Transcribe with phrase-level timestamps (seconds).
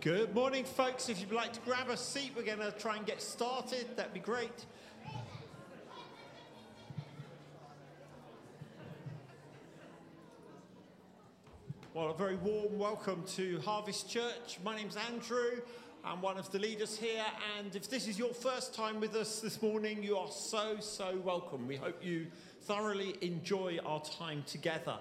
[0.00, 1.08] Good morning, folks.
[1.08, 3.84] If you'd like to grab a seat, we're going to try and get started.
[3.96, 4.64] That'd be great.
[11.94, 14.60] Well, a very warm welcome to Harvest Church.
[14.64, 15.62] My name's Andrew.
[16.04, 17.24] I'm one of the leaders here,
[17.58, 21.20] and if this is your first time with us this morning, you are so, so
[21.24, 21.66] welcome.
[21.66, 22.28] We hope you
[22.62, 24.98] thoroughly enjoy our time together.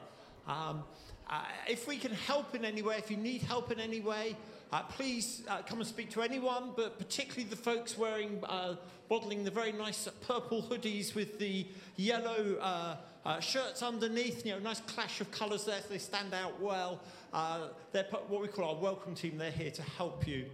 [0.48, 0.84] Um,
[1.30, 4.36] uh, if we can help in any way, if you need help in any way,
[4.72, 8.76] uh, please uh, come and speak to anyone, but particularly the folks wearing, uh,
[9.08, 14.46] bottling the very nice purple hoodies with the yellow uh, uh, shirts underneath.
[14.46, 17.00] You know, nice clash of colours there, so they stand out well.
[17.32, 19.38] Uh, they're what we call our welcome team.
[19.38, 20.46] They're here to help you,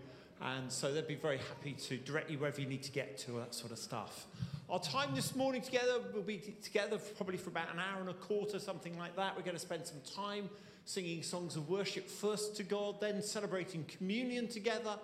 [0.42, 3.32] and so they'd be very happy to direct you wherever you need to get to
[3.34, 4.28] that sort of stuff.
[4.70, 8.14] Our time this morning together will be together probably for about an hour and a
[8.14, 9.36] quarter, something like that.
[9.36, 10.50] We're going to spend some time
[10.86, 14.98] singing songs of worship first to God, then celebrating communion together.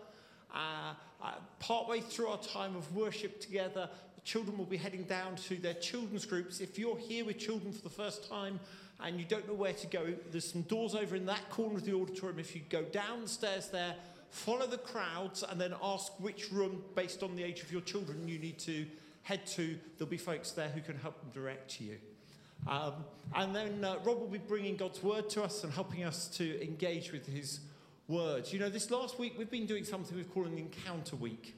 [0.53, 5.35] Uh, uh, partway through our time of worship together, the children will be heading down
[5.35, 6.59] to their children's groups.
[6.59, 8.59] If you're here with children for the first time
[8.99, 11.85] and you don't know where to go, there's some doors over in that corner of
[11.85, 12.39] the auditorium.
[12.39, 13.95] If you go downstairs there,
[14.29, 18.27] follow the crowds, and then ask which room, based on the age of your children,
[18.27, 18.85] you need to
[19.23, 19.77] head to.
[19.97, 21.97] There'll be folks there who can help them direct you.
[22.67, 22.93] Um,
[23.35, 26.63] and then uh, Rob will be bringing God's word to us and helping us to
[26.63, 27.61] engage with his
[28.07, 28.51] words.
[28.51, 31.55] You know, this last week we've been doing something we've called an encounter week.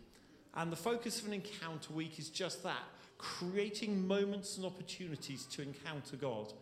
[0.54, 2.84] And the focus of an encounter week is just that
[3.18, 6.54] creating moments and opportunities to encounter God.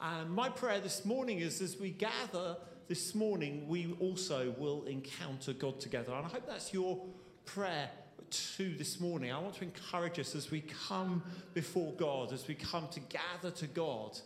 [0.00, 2.56] And my prayer this morning is as we gather
[2.88, 6.12] this morning, we also will encounter God together.
[6.12, 7.04] And I hope that's your
[7.44, 7.90] prayer
[8.58, 9.32] this morning.
[9.32, 13.50] I want to encourage us as we come before God, as we come to gather
[13.56, 14.18] to God.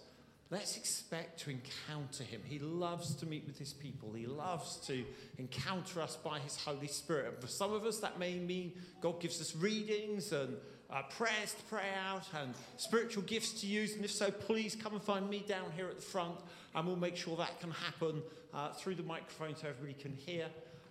[0.51, 2.41] Let's expect to encounter him.
[2.45, 4.13] He loves to meet with his people.
[4.15, 5.05] He loves to
[5.37, 7.27] encounter us by his Holy Spirit.
[7.27, 10.57] And for some of us, that may mean God gives us readings and
[10.91, 13.95] uh, prayers to pray out and spiritual gifts to use.
[13.95, 16.37] And if so, please come and find me down here at the front,
[16.75, 18.23] and we'll make sure that can happen
[18.55, 20.47] uh, through the microphone so everybody can hear.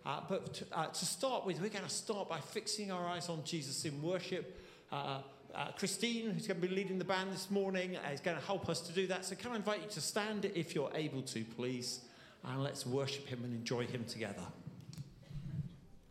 [0.07, 3.27] Uh, but to, uh, to, start with, we're going to start by fixing our eyes
[3.27, 4.57] on Jesus in worship.
[4.89, 5.19] Uh,
[5.53, 8.45] uh Christine, who's going to be leading the band this morning, uh, is going to
[8.45, 9.25] help us to do that.
[9.25, 12.05] So, can I invite you to stand if you're able to, please?
[12.45, 14.47] And let's worship Him and enjoy Him together.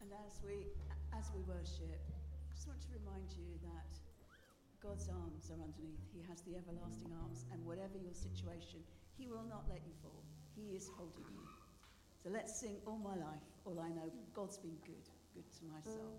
[0.03, 0.69] And as we,
[1.17, 3.97] as we worship, I just want to remind you that
[4.85, 6.05] God's arms are underneath.
[6.13, 8.85] He has the everlasting arms, and whatever your situation,
[9.17, 10.21] He will not let you fall.
[10.55, 11.49] He is holding you.
[12.23, 14.13] So let's sing All My Life, All I Know.
[14.33, 14.95] God's been good,
[15.35, 16.13] good to my soul.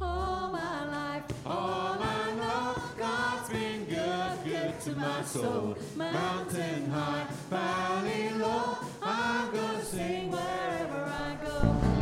[0.00, 5.76] All my life, all I know, God's been good, good to my soul.
[5.94, 11.93] Mountain high, valley low, I'm gonna sing wherever I go.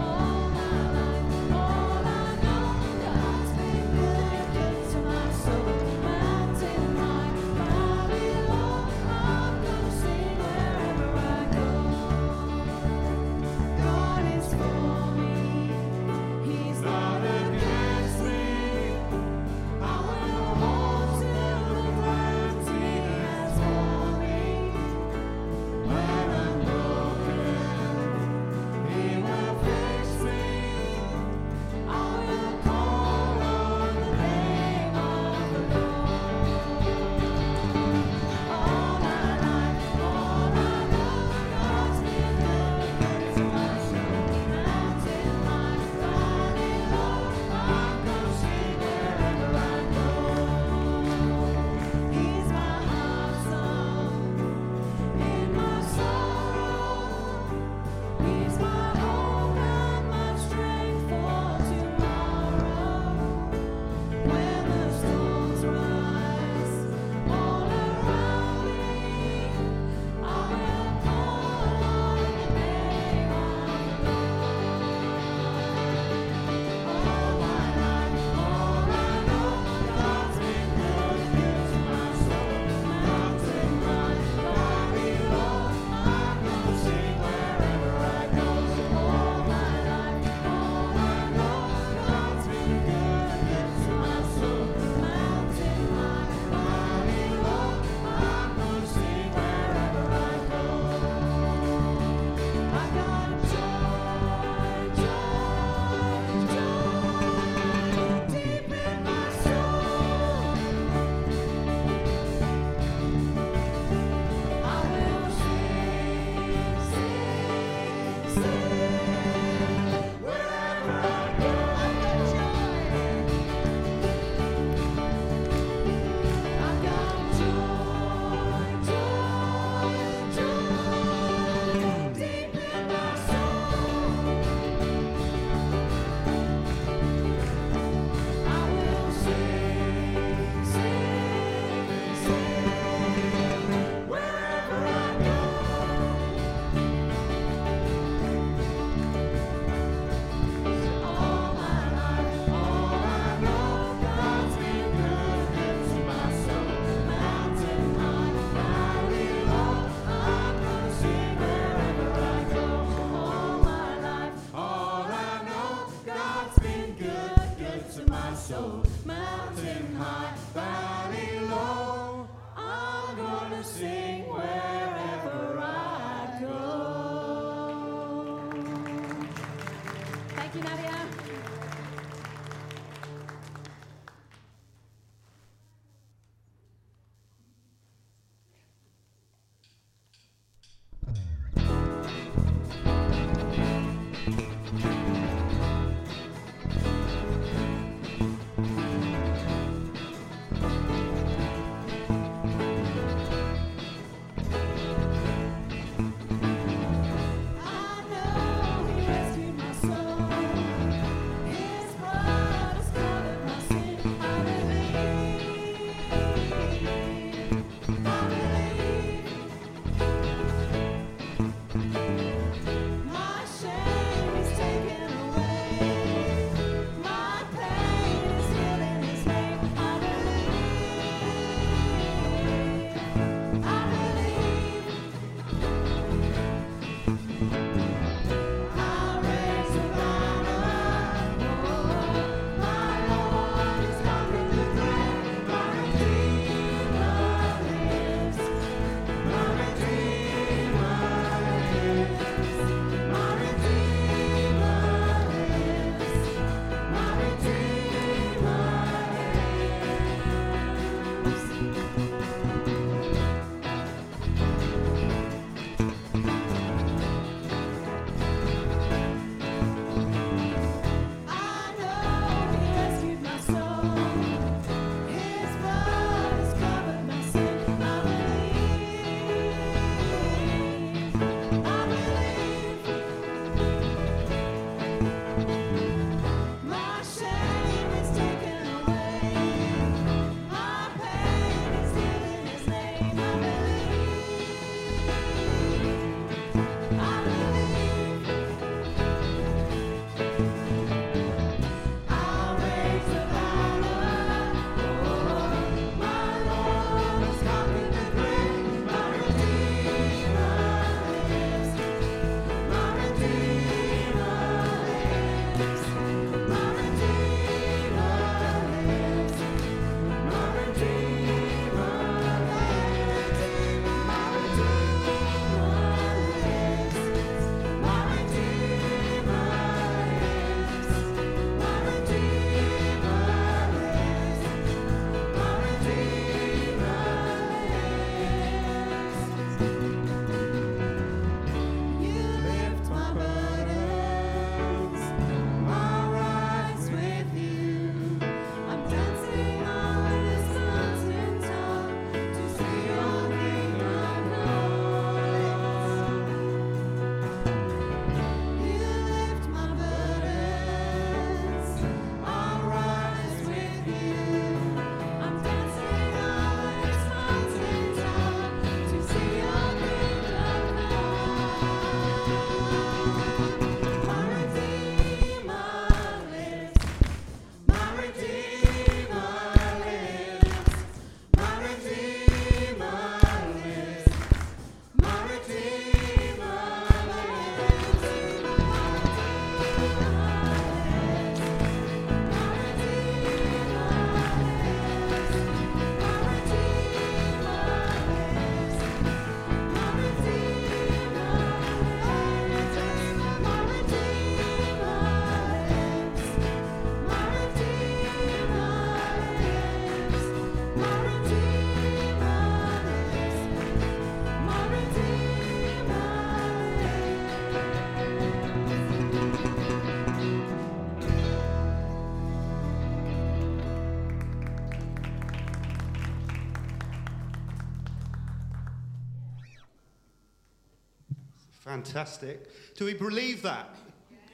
[431.73, 432.75] Fantastic.
[432.77, 433.75] Do we believe that?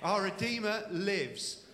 [0.03, 1.67] Our Redeemer lives.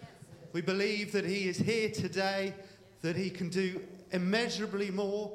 [0.52, 2.52] We believe that He is here today,
[3.00, 3.80] that He can do
[4.11, 5.33] immeasurably more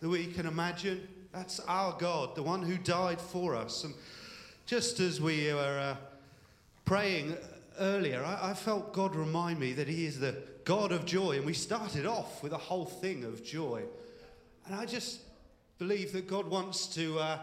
[0.00, 1.08] than we can imagine.
[1.32, 3.84] That's our God, the one who died for us.
[3.84, 3.94] And
[4.66, 5.96] just as we were uh,
[6.84, 7.34] praying
[7.78, 11.38] earlier, I, I felt God remind me that He is the God of joy.
[11.38, 13.84] And we started off with a whole thing of joy.
[14.66, 15.20] And I just
[15.78, 17.18] believe that God wants to.
[17.18, 17.38] Uh,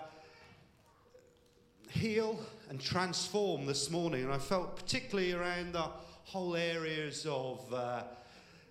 [1.89, 2.39] heal
[2.69, 4.23] and transform this morning.
[4.23, 5.89] And I felt particularly around the
[6.25, 8.03] whole areas of uh,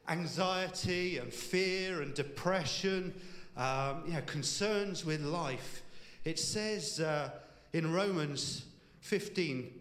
[0.08, 3.14] anxiety and fear and depression,
[3.56, 5.82] um, you know, concerns with life.
[6.24, 7.30] It says uh,
[7.72, 8.64] in Romans
[9.00, 9.72] 15,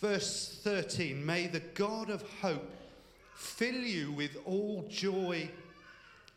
[0.00, 2.70] verse 13, May the God of hope
[3.34, 5.50] fill you with all joy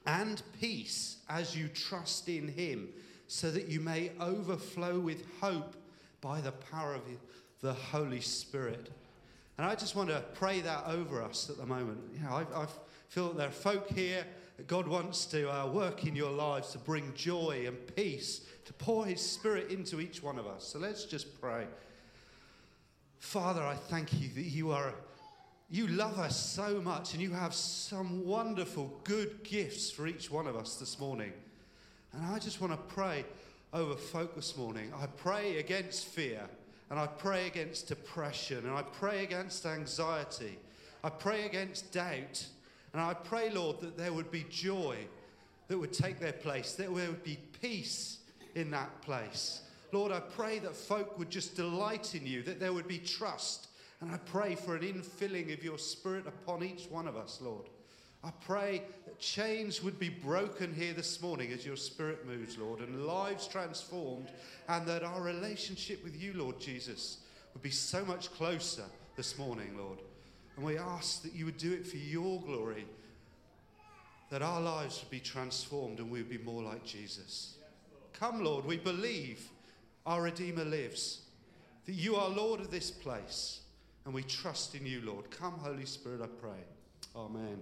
[0.06, 2.90] and peace as you trust in him,
[3.28, 5.76] so that you may overflow with hope
[6.24, 7.02] by the power of
[7.60, 8.90] the Holy Spirit.
[9.58, 12.00] And I just want to pray that over us at the moment.
[12.16, 12.66] You know, I, I
[13.10, 14.26] feel that there are folk here
[14.56, 18.74] that God wants to uh, work in your lives to bring joy and peace, to
[18.74, 20.64] pour His Spirit into each one of us.
[20.64, 21.68] So let's just pray.
[23.20, 24.94] Father, I thank you that you are.
[25.70, 30.48] You love us so much and you have some wonderful, good gifts for each one
[30.48, 31.34] of us this morning.
[32.14, 33.26] And I just want to pray
[33.74, 34.92] over folk this morning.
[34.96, 36.42] I pray against fear
[36.92, 40.60] and I pray against depression and I pray against anxiety.
[41.04, 42.46] I pray against doubt.
[42.94, 44.98] And I pray, Lord, that there would be joy
[45.68, 48.20] that would take their place, that there would be peace
[48.54, 49.62] in that place.
[49.92, 53.70] Lord, I pray that folk would just delight in you, that there would be trust.
[54.02, 57.70] And I pray for an infilling of your spirit upon each one of us, Lord.
[58.24, 62.80] I pray that chains would be broken here this morning as your spirit moves, Lord,
[62.80, 64.30] and lives transformed,
[64.70, 67.18] and that our relationship with you, Lord Jesus,
[67.54, 68.86] would be so much closer
[69.18, 70.00] this morning, Lord.
[70.56, 72.86] And we ask that you would do it for your glory,
[74.30, 77.56] that our lives would be transformed and we would be more like Jesus.
[78.14, 79.50] Come, Lord, we believe
[80.06, 81.24] our Redeemer lives,
[81.86, 83.62] that you are Lord of this place,
[84.06, 85.30] and we trust in you, Lord.
[85.30, 86.64] Come, Holy Spirit, I pray.
[87.16, 87.62] Amen.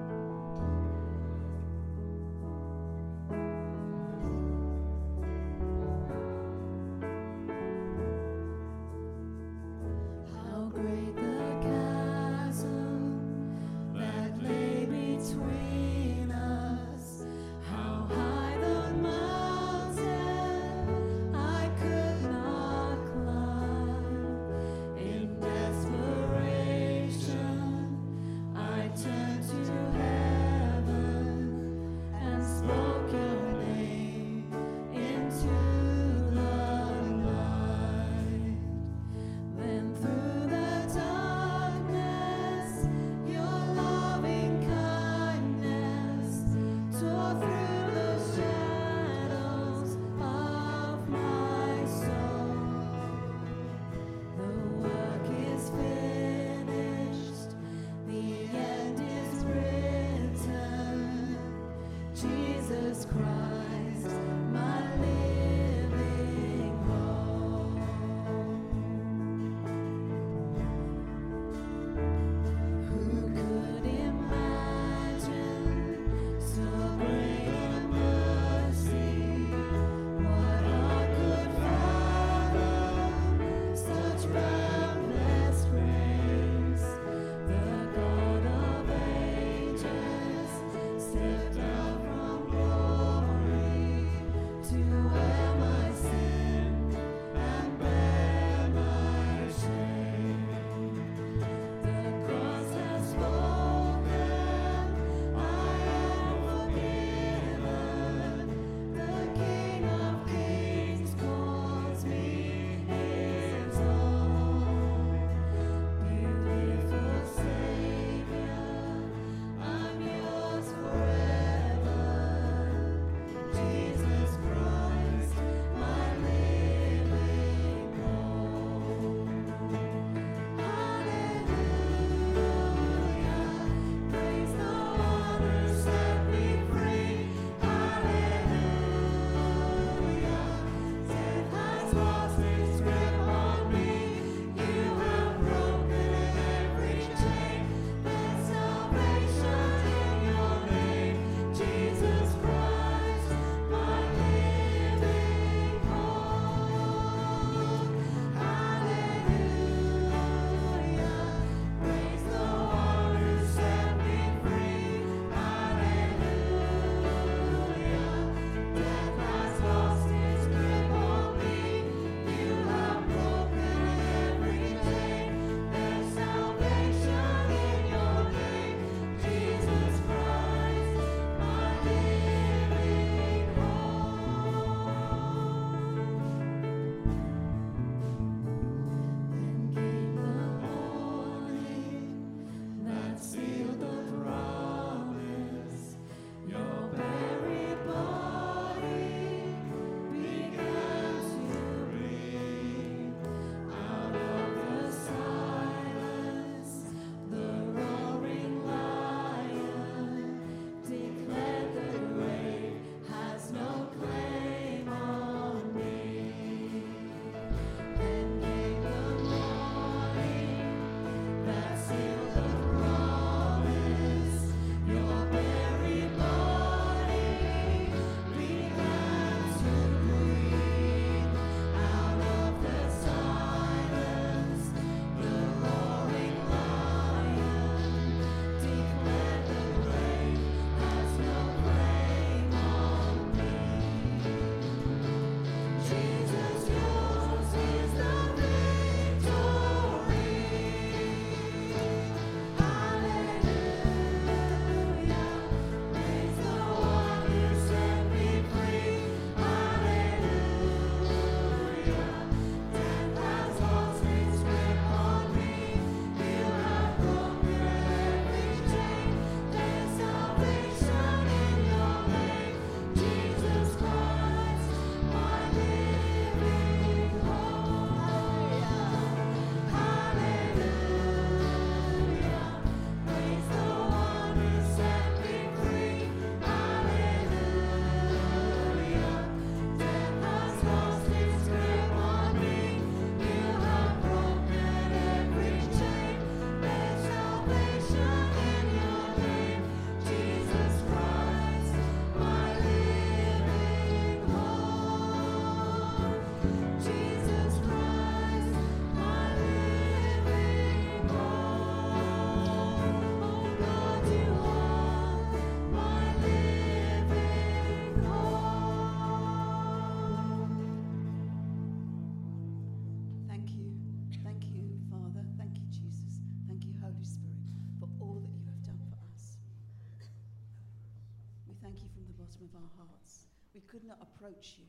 [334.31, 334.65] approach you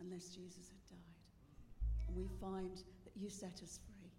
[0.00, 1.18] unless Jesus had died.
[2.08, 4.10] And we find that you set us free.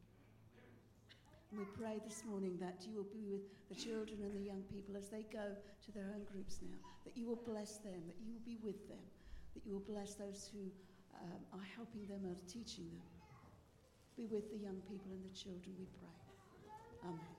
[1.52, 4.64] And we pray this morning that you will be with the children and the young
[4.68, 6.76] people as they go to their own groups now,
[7.06, 9.04] that you will bless them, that you will be with them,
[9.56, 10.68] that you will bless those who
[11.16, 13.08] um, are helping them or teaching them.
[14.18, 16.18] Be with the young people and the children, we pray.
[17.08, 17.37] Amen.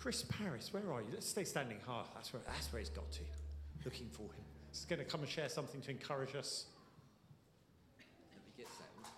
[0.00, 1.08] Chris Paris, where are you?
[1.12, 1.76] Let's stay standing.
[1.86, 3.20] Ah, that's where, that's where he's got to.
[3.84, 4.44] Looking for him.
[4.70, 6.64] He's going to come and share something to encourage us.
[7.98, 9.12] Let me get settled.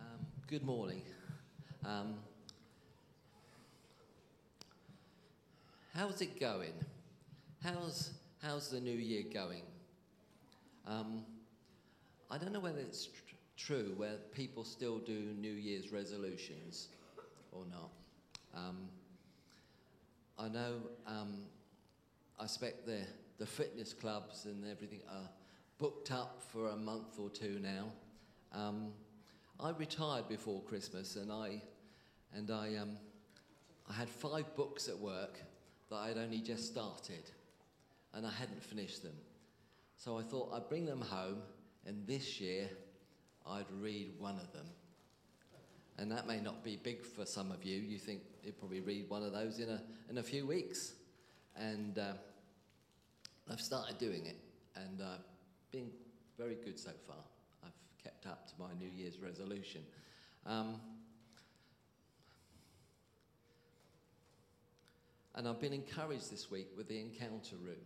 [0.00, 1.02] Um, um, good morning.
[1.84, 2.14] Um,
[5.94, 6.72] how's it going?
[7.62, 9.64] How's, how's the new year going?
[10.86, 11.26] Um,
[12.30, 16.88] I don't know whether it's tr- true where people still do New Year's resolutions
[17.52, 17.90] or not.
[18.54, 18.88] Um,
[20.38, 20.74] I know
[21.06, 21.42] um,
[22.38, 23.00] I expect the,
[23.38, 25.28] the fitness clubs and everything are
[25.78, 27.92] booked up for a month or two now.
[28.52, 28.92] Um,
[29.60, 31.62] I retired before Christmas and I,
[32.34, 32.96] and I, um,
[33.88, 35.38] I had five books at work
[35.90, 37.30] that I'd only just started
[38.14, 39.16] and I hadn't finished them.
[39.96, 41.38] So I thought I'd bring them home
[41.86, 42.68] and this year
[43.46, 44.66] I'd read one of them.
[45.98, 47.78] And that may not be big for some of you.
[47.78, 50.94] You think you'd probably read one of those in a, in a few weeks.
[51.56, 52.14] And uh,
[53.50, 54.38] I've started doing it,
[54.74, 55.18] and uh,
[55.70, 55.90] been
[56.38, 57.16] very good so far.
[57.64, 59.82] I've kept up to my New Year's resolution.
[60.46, 60.80] Um,
[65.34, 67.76] and I've been encouraged this week with the encounter room.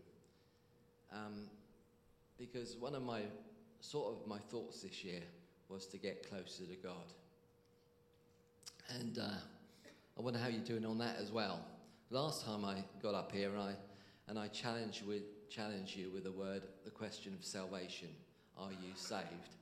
[1.13, 1.49] Um,
[2.39, 3.23] because one of my
[3.81, 5.23] sort of my thoughts this year
[5.69, 7.13] was to get closer to God.
[9.01, 9.29] And uh,
[10.17, 11.61] I wonder how you're doing on that as well.
[12.11, 13.75] Last time I got up here and I,
[14.29, 18.09] and I challenged, with, challenged you with the word, the question of salvation.
[18.57, 19.57] Are you saved?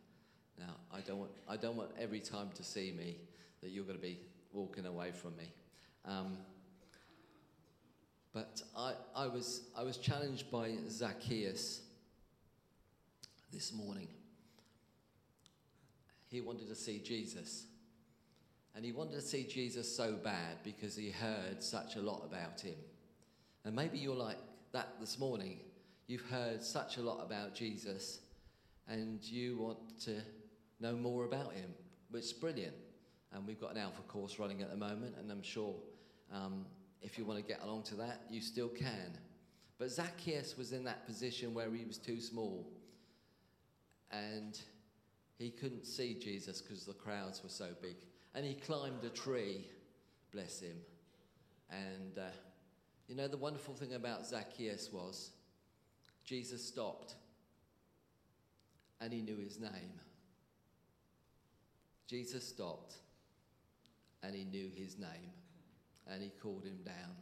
[0.58, 3.16] Now, I don't, want, I don't want every time to see me
[3.62, 4.20] that you're going to be
[4.52, 5.52] walking away from me.
[6.04, 6.36] Um,
[8.32, 11.80] but I, I, was, I was challenged by Zacchaeus
[13.52, 14.08] this morning
[16.34, 17.66] he wanted to see Jesus.
[18.74, 22.60] And he wanted to see Jesus so bad because he heard such a lot about
[22.60, 22.74] him.
[23.64, 24.38] And maybe you're like
[24.72, 25.60] that this morning.
[26.08, 28.18] You've heard such a lot about Jesus
[28.88, 30.16] and you want to
[30.80, 31.72] know more about him,
[32.10, 32.74] which is brilliant.
[33.32, 35.74] And we've got an alpha course running at the moment, and I'm sure
[36.32, 36.66] um,
[37.00, 39.18] if you want to get along to that, you still can.
[39.78, 42.66] But Zacchaeus was in that position where he was too small.
[44.12, 44.60] And
[45.38, 47.96] he couldn't see Jesus because the crowds were so big.
[48.34, 49.66] And he climbed a tree,
[50.32, 50.76] bless him.
[51.70, 52.30] And uh,
[53.08, 55.30] you know, the wonderful thing about Zacchaeus was
[56.24, 57.14] Jesus stopped
[59.00, 60.00] and he knew his name.
[62.06, 62.94] Jesus stopped
[64.22, 65.32] and he knew his name
[66.06, 67.16] and he called him down.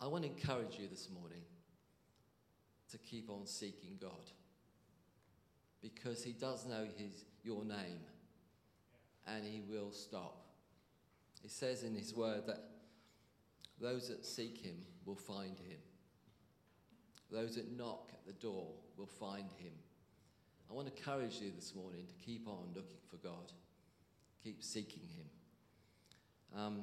[0.00, 1.42] I want to encourage you this morning
[2.92, 4.30] to keep on seeking God
[5.82, 8.00] because he does know his, your name
[9.26, 10.46] and he will stop.
[11.44, 12.64] It says in his word that
[13.80, 15.78] those that seek him will find him.
[17.30, 19.72] Those that knock at the door will find him.
[20.70, 23.52] I want to encourage you this morning to keep on looking for God,
[24.42, 26.60] keep seeking him.
[26.60, 26.82] Um,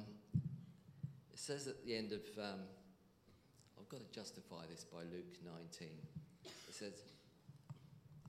[1.32, 2.60] it says at the end of, um,
[3.78, 5.88] I've got to justify this by Luke 19.
[6.44, 6.94] It says,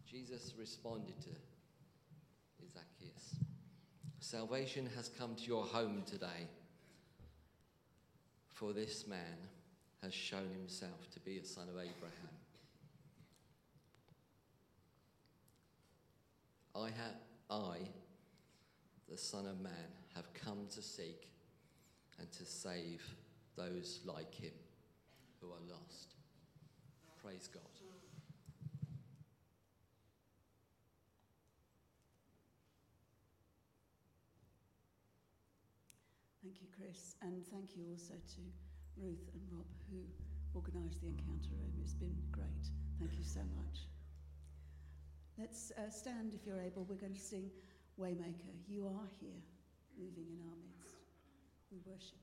[0.10, 1.30] Jesus responded to
[2.74, 3.36] Zacchaeus
[4.20, 6.48] Salvation has come to your home today,
[8.48, 9.38] for this man
[10.02, 12.30] has shown himself to be a son of Abraham.
[16.76, 16.90] I
[17.50, 17.78] I,
[19.10, 19.72] the Son of Man,
[20.16, 21.32] have come to seek
[22.20, 23.02] and to save
[23.56, 24.52] those like him
[25.42, 26.14] who are lost.
[27.24, 27.64] Praise God.
[36.44, 37.16] Thank you, Chris.
[37.22, 38.42] And thank you also to
[39.02, 39.98] Ruth and Rob who
[40.54, 41.74] organised the encounter room.
[41.82, 42.70] It's been great.
[43.00, 43.90] Thank you so much.
[45.38, 46.86] Let's uh, stand if you're able.
[46.86, 47.50] We're going to sing
[48.00, 48.54] Waymaker.
[48.68, 49.42] You are here,
[49.98, 51.02] moving in our midst.
[51.72, 52.22] We worship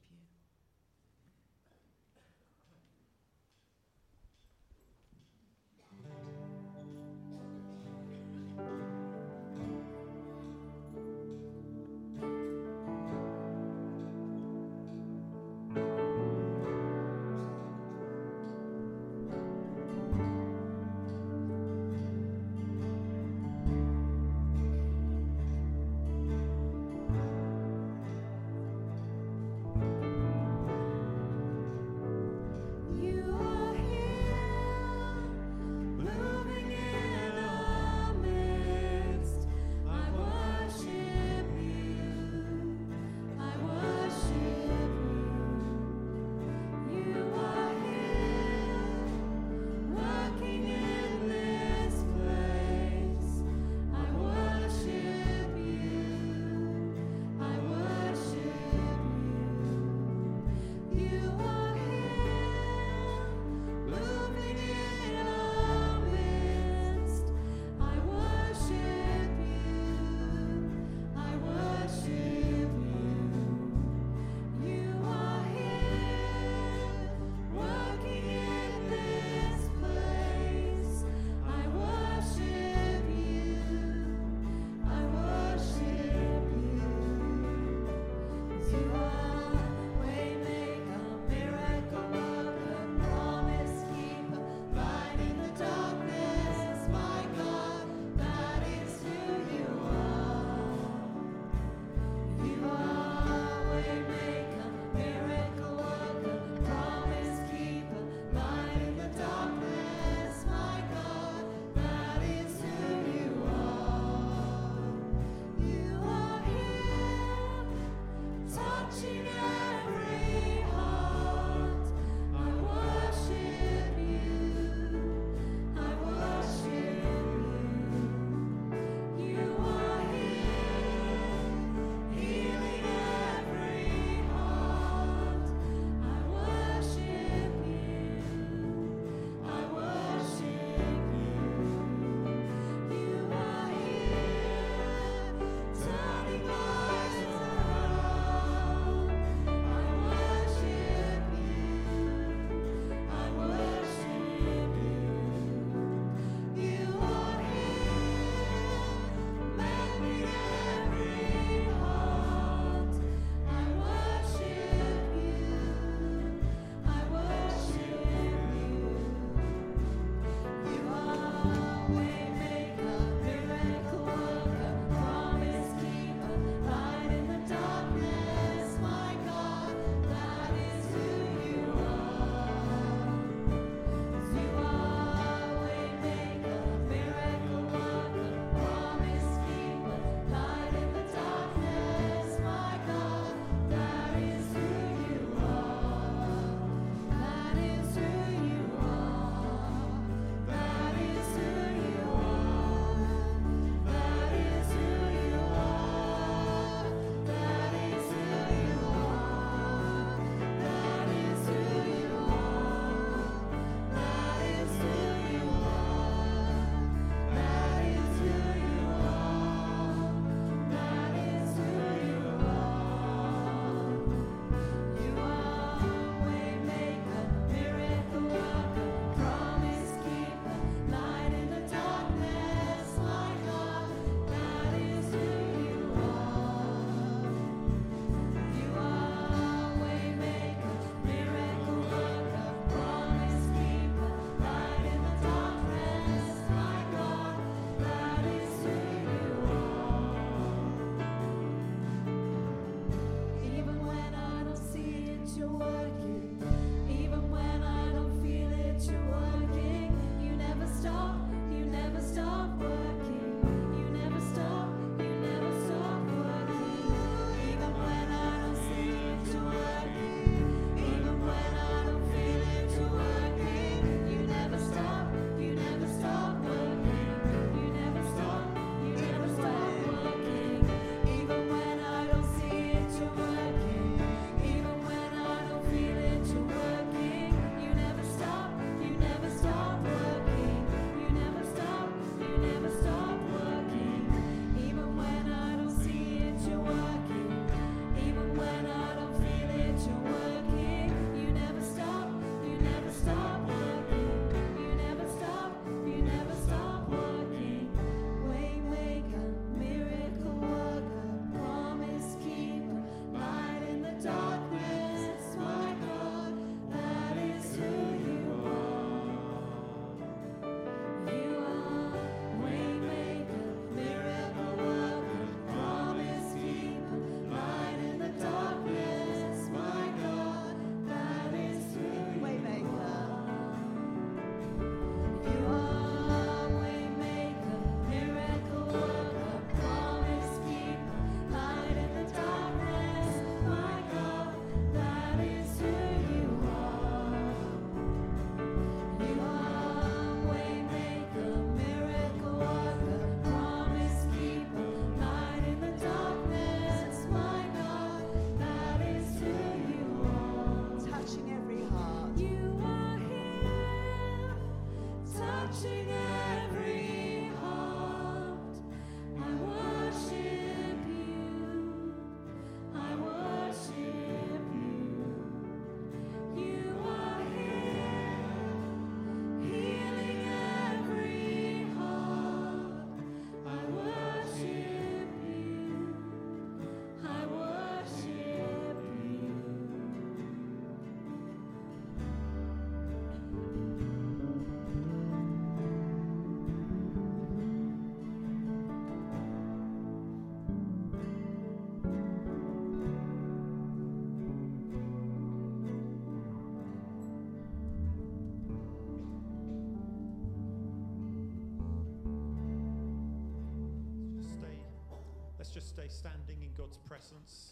[416.65, 417.51] God's presence.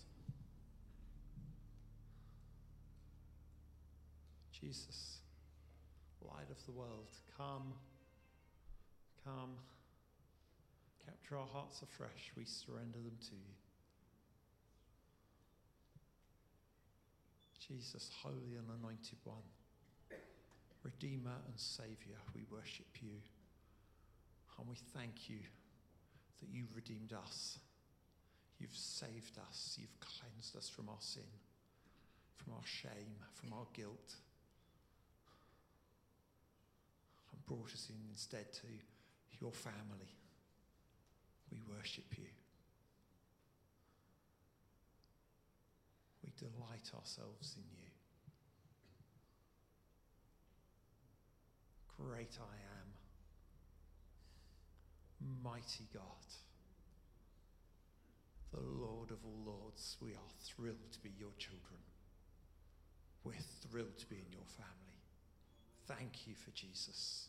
[4.58, 5.18] Jesus,
[6.22, 7.74] light of the world, come,
[9.22, 9.50] come,
[11.04, 12.32] capture our hearts afresh.
[12.38, 13.52] We surrender them to you.
[17.68, 19.44] Jesus, holy and anointed one,
[20.82, 23.20] Redeemer and Saviour, we worship you
[24.58, 25.40] and we thank you
[26.40, 27.58] that you redeemed us.
[28.62, 29.76] You've saved us.
[29.80, 31.26] You've cleansed us from our sin,
[32.36, 34.14] from our shame, from our guilt,
[37.32, 38.68] and brought us in instead to
[39.40, 40.14] your family.
[41.50, 42.28] We worship you.
[46.24, 47.90] We delight ourselves in you.
[51.98, 52.88] Great I am,
[55.42, 56.26] mighty God,
[58.52, 59.96] the Lord of all lords.
[60.00, 61.80] We are thrilled to be your children.
[63.24, 63.34] We're
[63.68, 65.00] thrilled to be in your family.
[65.86, 67.28] Thank you for Jesus.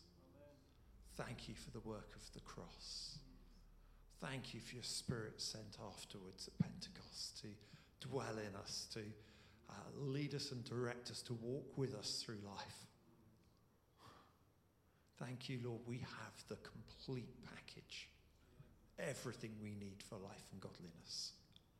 [1.16, 3.18] Thank you for the work of the cross.
[4.20, 7.48] Thank you for your spirit sent afterwards at Pentecost to
[8.08, 9.00] dwell in us, to
[9.70, 12.86] uh, lead us and direct us, to walk with us through life.
[15.18, 15.80] Thank you, Lord.
[15.86, 18.08] We have the complete package,
[18.98, 21.32] everything we need for life and godliness.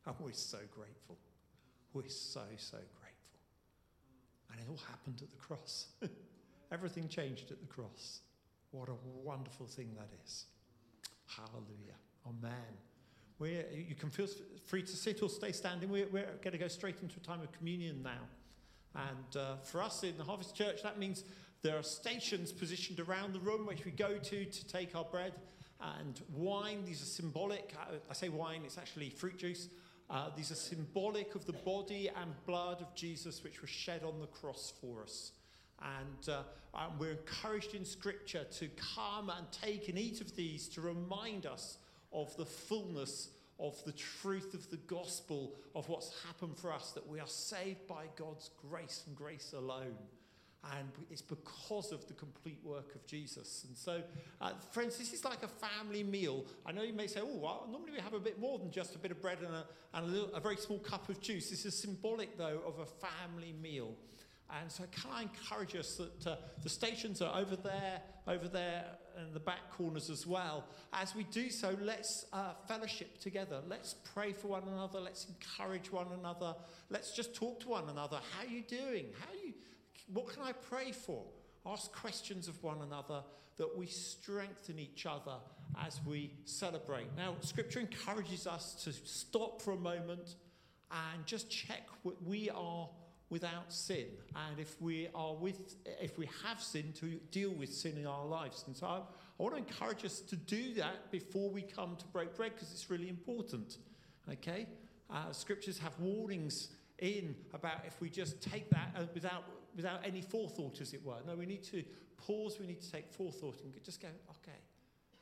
[0.05, 1.17] And we're so grateful.
[1.93, 3.39] We're so, so grateful.
[4.51, 5.87] And it all happened at the cross.
[6.71, 8.19] everything changed at the cross.
[8.71, 10.45] What a wonderful thing that is.
[11.27, 11.95] Hallelujah.
[12.27, 12.77] Amen.
[13.39, 14.27] We're, you can feel
[14.65, 15.89] free to sit or stay standing.
[15.89, 18.27] We're, we're going to go straight into a time of communion now.
[18.95, 21.23] And uh, for us in the Harvest Church, that means
[21.61, 25.33] there are stations positioned around the room which we go to to take our bread
[25.81, 26.83] and wine.
[26.85, 27.73] These are symbolic.
[28.09, 29.69] I say wine, it's actually fruit juice.
[30.09, 34.19] Uh, these are symbolic of the body and blood of Jesus which was shed on
[34.19, 35.31] the cross for us.
[35.81, 36.43] And, uh,
[36.75, 41.45] and we're encouraged in Scripture to come and take and eat of these to remind
[41.45, 41.77] us
[42.13, 47.07] of the fullness of the truth of the gospel of what's happened for us, that
[47.07, 49.95] we are saved by God's grace and grace alone.
[50.77, 53.65] And it's because of the complete work of Jesus.
[53.67, 54.01] And so,
[54.41, 56.45] uh, friends, this is like a family meal.
[56.65, 58.95] I know you may say, oh, well, normally we have a bit more than just
[58.95, 61.49] a bit of bread and a, and a, little, a very small cup of juice.
[61.49, 63.93] This is symbolic, though, of a family meal.
[64.59, 68.85] And so, can I encourage us that uh, the stations are over there, over there,
[69.17, 70.65] in the back corners as well.
[70.93, 73.61] As we do so, let's uh, fellowship together.
[73.67, 74.99] Let's pray for one another.
[74.99, 76.55] Let's encourage one another.
[76.89, 78.19] Let's just talk to one another.
[78.37, 79.07] How are you doing?
[79.19, 79.53] How are you?
[80.07, 81.23] What can I pray for?
[81.65, 83.23] Ask questions of one another
[83.57, 85.37] that we strengthen each other
[85.81, 87.07] as we celebrate.
[87.15, 90.35] Now, Scripture encourages us to stop for a moment
[90.91, 92.89] and just check what we are
[93.29, 97.97] without sin and if we are with if we have sin to deal with sin
[97.97, 99.01] in our lives and so i, I
[99.39, 102.89] want to encourage us to do that before we come to break bread because it's
[102.91, 103.77] really important
[104.31, 104.67] okay
[105.09, 109.43] uh, scriptures have warnings in about if we just take that uh, without
[109.75, 111.83] without any forethought as it were no we need to
[112.17, 114.57] pause we need to take forethought and just go okay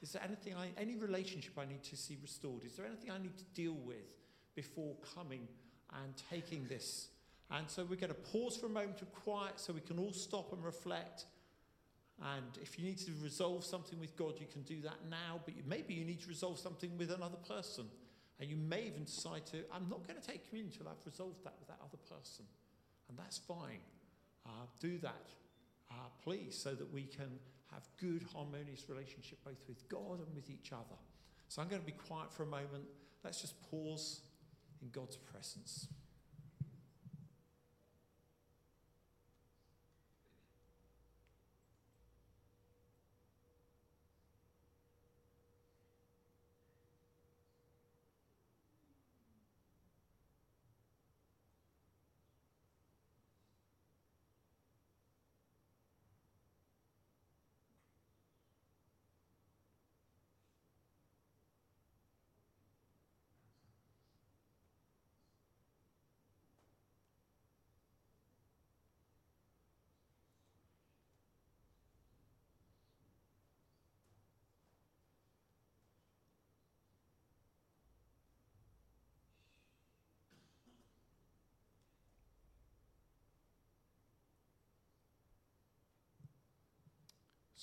[0.01, 3.17] is there anything I, any relationship i need to see restored is there anything i
[3.17, 4.15] need to deal with
[4.55, 5.47] before coming
[6.03, 7.09] and taking this
[7.53, 10.11] and so we're going to pause for a moment of quiet so we can all
[10.11, 11.25] stop and reflect.
[12.21, 15.39] And if you need to resolve something with God, you can do that now.
[15.45, 17.85] But maybe you need to resolve something with another person.
[18.39, 21.43] And you may even decide to, I'm not going to take communion until I've resolved
[21.43, 22.45] that with that other person.
[23.09, 23.81] And that's fine.
[24.45, 25.29] Uh, do that,
[25.91, 27.39] uh, please, so that we can
[27.71, 30.97] have good, harmonious relationship both with God and with each other.
[31.47, 32.85] So I'm going to be quiet for a moment.
[33.23, 34.21] Let's just pause
[34.81, 35.87] in God's presence.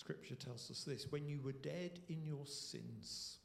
[0.01, 3.37] Scripture tells us this when you were dead in your sins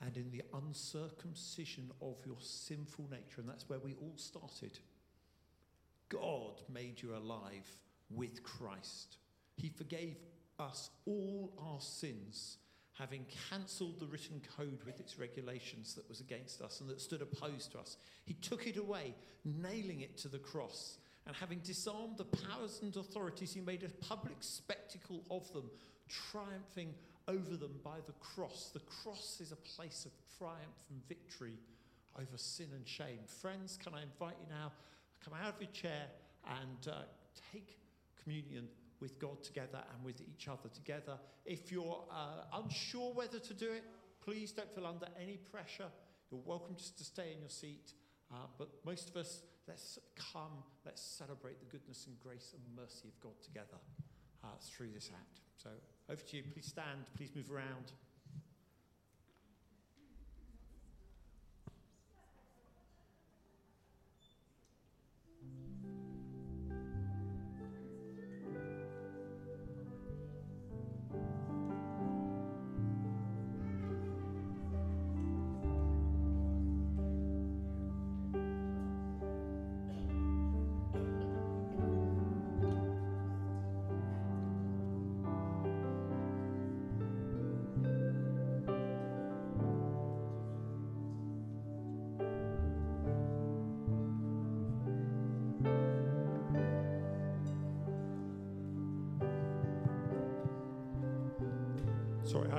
[0.00, 3.40] and in the uncircumcision of your sinful nature.
[3.40, 4.78] And that's where we all started.
[6.08, 7.68] God made you alive
[8.10, 9.16] with Christ.
[9.56, 10.14] He forgave
[10.60, 12.58] us all our sins,
[12.92, 17.22] having cancelled the written code with its regulations that was against us and that stood
[17.22, 17.96] opposed to us.
[18.24, 20.98] He took it away, nailing it to the cross.
[21.28, 25.70] And having disarmed the powers and authorities, he made a public spectacle of them,
[26.08, 26.94] triumphing
[27.28, 28.70] over them by the cross.
[28.72, 31.58] The cross is a place of triumph and victory
[32.18, 33.18] over sin and shame.
[33.42, 34.72] Friends, can I invite you now?
[35.12, 36.06] To come out of your chair
[36.46, 37.02] and uh,
[37.52, 37.76] take
[38.22, 38.66] communion
[38.98, 41.18] with God together and with each other together.
[41.44, 43.84] If you're uh, unsure whether to do it,
[44.24, 45.90] please don't feel under any pressure.
[46.30, 47.92] You're welcome just to stay in your seat.
[48.32, 49.98] Uh, but most of us, let's
[50.32, 53.78] come, let's celebrate the goodness and grace and mercy of God together
[54.42, 55.40] uh, through this act.
[55.56, 55.70] So
[56.10, 56.42] over to you.
[56.52, 57.92] Please stand, please move around.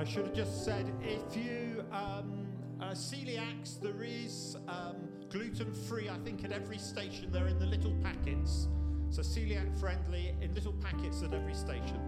[0.00, 2.46] I should have just said if you um,
[2.80, 4.96] uh, celiacs, there is um,
[5.28, 6.08] gluten free.
[6.08, 8.68] I think at every station they're in the little packets.
[9.10, 12.00] So celiac friendly in little packets at every station.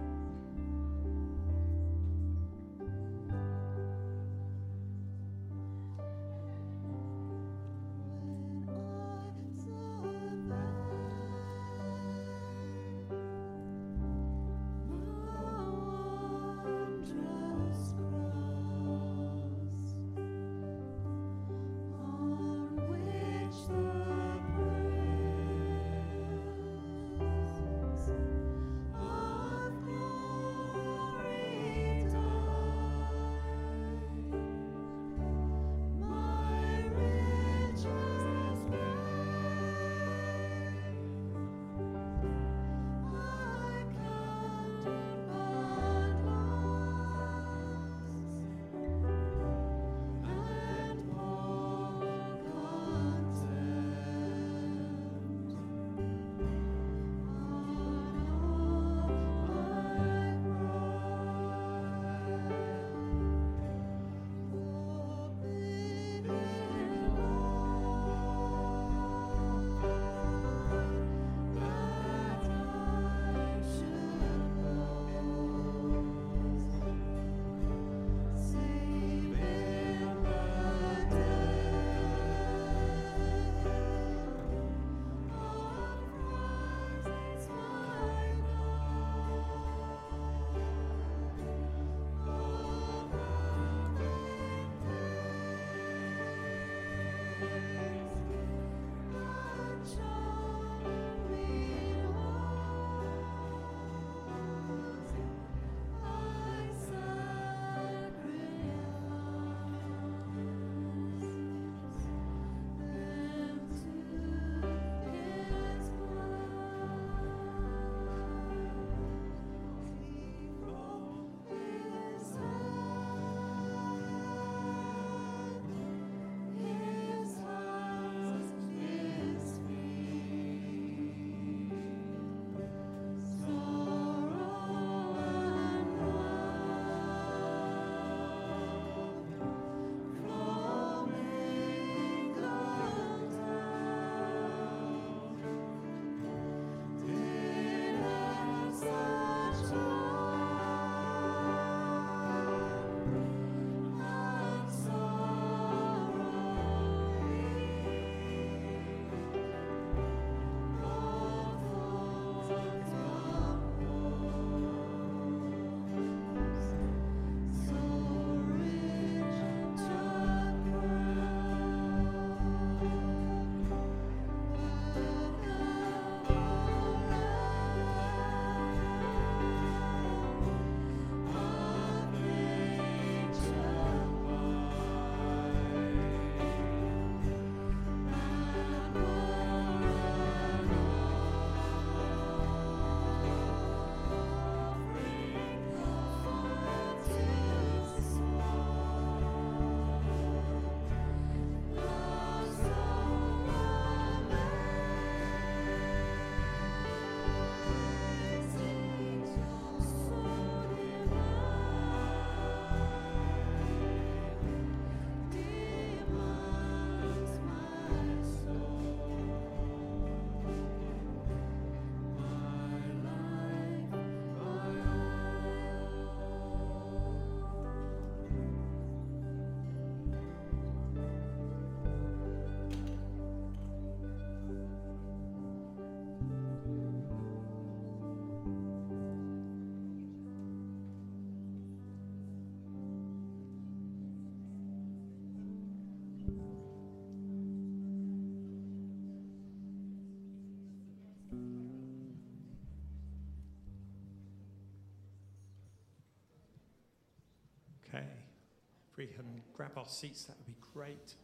[258.95, 261.15] We can grab our seats, that would be great.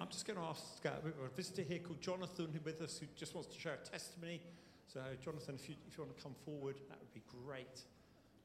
[0.00, 2.80] I'm just going to ask uh, we've got a visitor here called Jonathan who with
[2.80, 4.40] us who just wants to share a testimony.
[4.86, 7.84] So, Jonathan, if you, if you want to come forward, that would be great.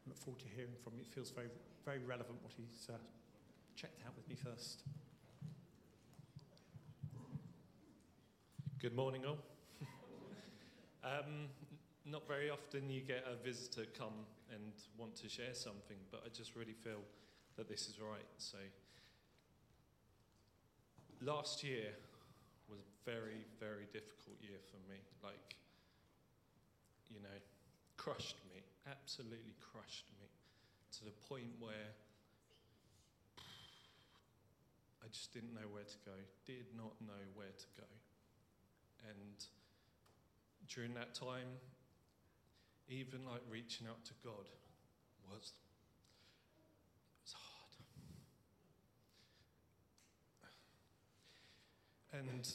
[0.06, 1.02] I look forward to hearing from you.
[1.02, 1.48] It feels very,
[1.86, 2.98] very relevant what he's uh,
[3.76, 4.84] checked out with me first.
[8.82, 9.38] Good morning, all.
[11.04, 11.48] um,
[12.06, 16.30] not very often you get a visitor come and want to share something, but I
[16.30, 17.00] just really feel
[17.58, 18.28] that this is right.
[18.38, 18.58] So,
[21.22, 21.90] last year
[22.70, 25.00] was a very, very difficult year for me.
[25.24, 25.56] Like,
[27.10, 27.40] you know,
[27.98, 30.28] crushed me, absolutely crushed me
[30.98, 31.94] to the point where
[35.04, 37.88] I just didn't know where to go, did not know where to go.
[39.08, 39.38] And
[40.68, 41.62] during that time,
[42.90, 44.50] even like reaching out to God
[45.30, 45.52] was
[47.34, 47.56] hard.
[52.18, 52.48] And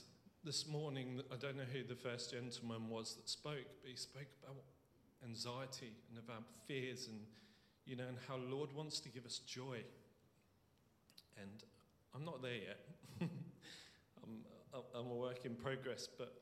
[0.42, 4.28] this morning, I don't know who the first gentleman was that spoke, but he spoke
[4.42, 4.64] about
[5.22, 7.20] anxiety and about fears and
[7.84, 9.78] you know, and how Lord wants to give us joy.
[11.36, 11.62] And
[12.14, 12.80] I'm not there yet.
[14.24, 16.32] I'm, I'm a work in progress, but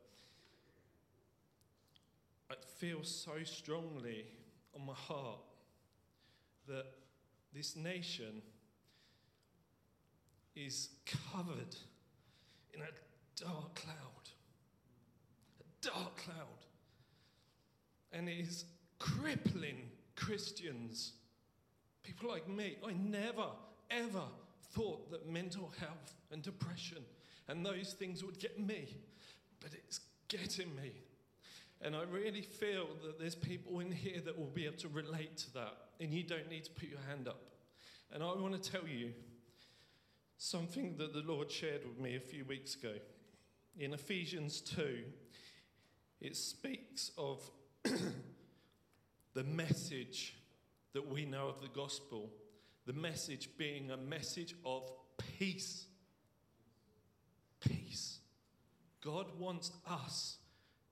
[2.53, 4.27] I feel so strongly
[4.79, 5.41] on my heart
[6.69, 6.87] that
[7.53, 8.43] this nation
[10.55, 10.91] is
[11.33, 11.75] covered
[12.75, 13.08] in a
[13.41, 14.29] dark cloud.
[15.61, 16.37] A dark cloud.
[18.13, 18.65] And it is
[18.99, 21.13] crippling Christians.
[22.03, 22.77] People like me.
[22.87, 23.47] I never,
[23.91, 24.25] ever
[24.73, 27.05] thought that mental health and depression
[27.49, 28.97] and those things would get me,
[29.61, 30.93] but it's getting me.
[31.81, 35.37] And I really feel that there's people in here that will be able to relate
[35.39, 37.41] to that, and you don't need to put your hand up.
[38.13, 39.13] And I want to tell you
[40.37, 42.95] something that the Lord shared with me a few weeks ago.
[43.79, 45.05] In Ephesians 2,
[46.21, 47.49] it speaks of
[49.35, 50.35] the message
[50.95, 52.29] that we know of the gospel,
[52.87, 54.91] the message being a message of
[55.39, 55.87] peace.
[57.61, 58.19] Peace.
[59.01, 60.39] God wants us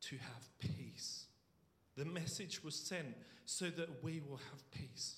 [0.02, 1.24] to have peace.
[1.96, 3.16] The message was sent
[3.46, 5.16] so that we will have peace.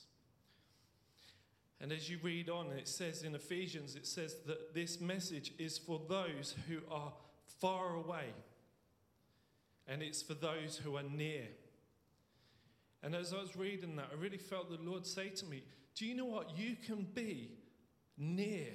[1.83, 5.77] And as you read on, it says in Ephesians, it says that this message is
[5.77, 7.13] for those who are
[7.61, 8.33] far away,
[9.87, 11.47] and it's for those who are near.
[13.03, 15.63] And as I was reading that, I really felt the Lord say to me,
[15.95, 16.57] Do you know what?
[16.57, 17.53] You can be
[18.17, 18.73] near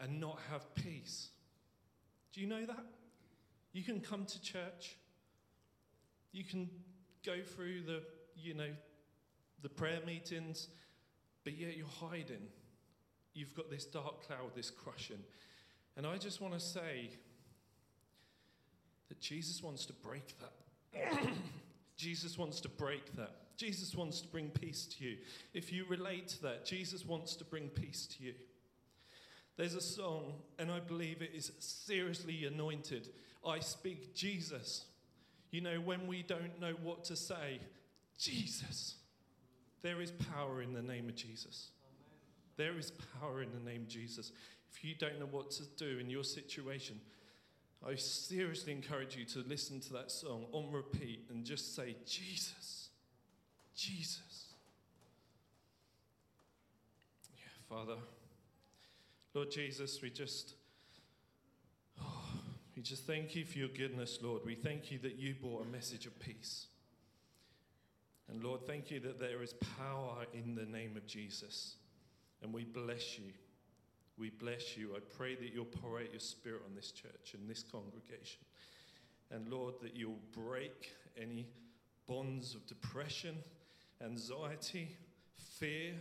[0.00, 1.28] and not have peace.
[2.32, 2.84] Do you know that?
[3.72, 4.96] You can come to church,
[6.32, 6.70] you can
[7.24, 8.02] go through the,
[8.36, 8.70] you know,
[9.62, 10.68] the prayer meetings,
[11.44, 12.48] but yet you're hiding.
[13.34, 15.18] You've got this dark cloud, this crushing.
[15.96, 17.10] And I just want to say
[19.08, 21.28] that Jesus wants to break that.
[21.96, 23.32] Jesus wants to break that.
[23.56, 25.16] Jesus wants to bring peace to you.
[25.54, 28.34] If you relate to that, Jesus wants to bring peace to you.
[29.56, 33.08] There's a song, and I believe it is seriously anointed.
[33.46, 34.84] I speak Jesus.
[35.50, 37.60] You know, when we don't know what to say,
[38.18, 38.96] Jesus.
[39.82, 41.68] There is power in the name of Jesus.
[42.56, 44.32] There is power in the name of Jesus.
[44.72, 47.00] If you don't know what to do in your situation,
[47.84, 52.88] I seriously encourage you to listen to that song on repeat and just say, Jesus,
[53.74, 54.54] Jesus.
[57.36, 57.96] Yeah, Father.
[59.34, 60.54] Lord Jesus, we just,
[62.00, 62.04] oh,
[62.74, 64.42] we just thank you for your goodness, Lord.
[64.46, 66.66] We thank you that you brought a message of peace.
[68.28, 71.76] And Lord, thank you that there is power in the name of Jesus.
[72.42, 73.32] And we bless you.
[74.18, 74.94] We bless you.
[74.96, 78.40] I pray that you'll pour out your spirit on this church and this congregation.
[79.30, 81.46] And Lord, that you'll break any
[82.06, 83.36] bonds of depression,
[84.02, 84.96] anxiety,
[85.58, 85.92] fear.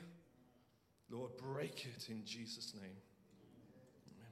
[1.10, 2.98] Lord, break it in Jesus' name.
[4.16, 4.32] Amen.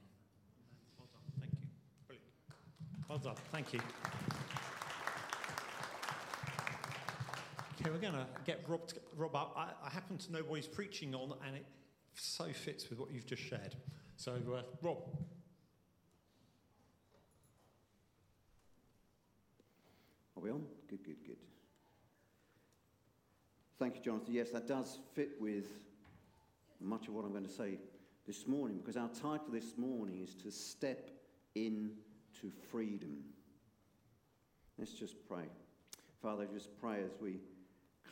[0.97, 1.25] Well done.
[1.39, 1.67] Thank you.
[2.07, 3.09] Brilliant.
[3.09, 3.35] Well done.
[3.51, 3.79] Thank you.
[7.81, 9.53] Okay, we're going to get Rob, Rob up.
[9.57, 11.65] I, I happen to know what he's preaching on, and it
[12.15, 13.75] so fits with what you've just shared.
[14.17, 14.97] So, uh, Rob.
[20.37, 20.63] Are we on?
[20.89, 21.37] Good, good, good.
[23.79, 24.33] Thank you, Jonathan.
[24.33, 25.65] Yes, that does fit with
[26.79, 27.79] much of what I'm going to say
[28.25, 31.09] this morning because our title this morning is to step
[31.55, 33.17] into freedom.
[34.77, 35.45] Let's just pray.
[36.21, 37.39] Father, just pray as we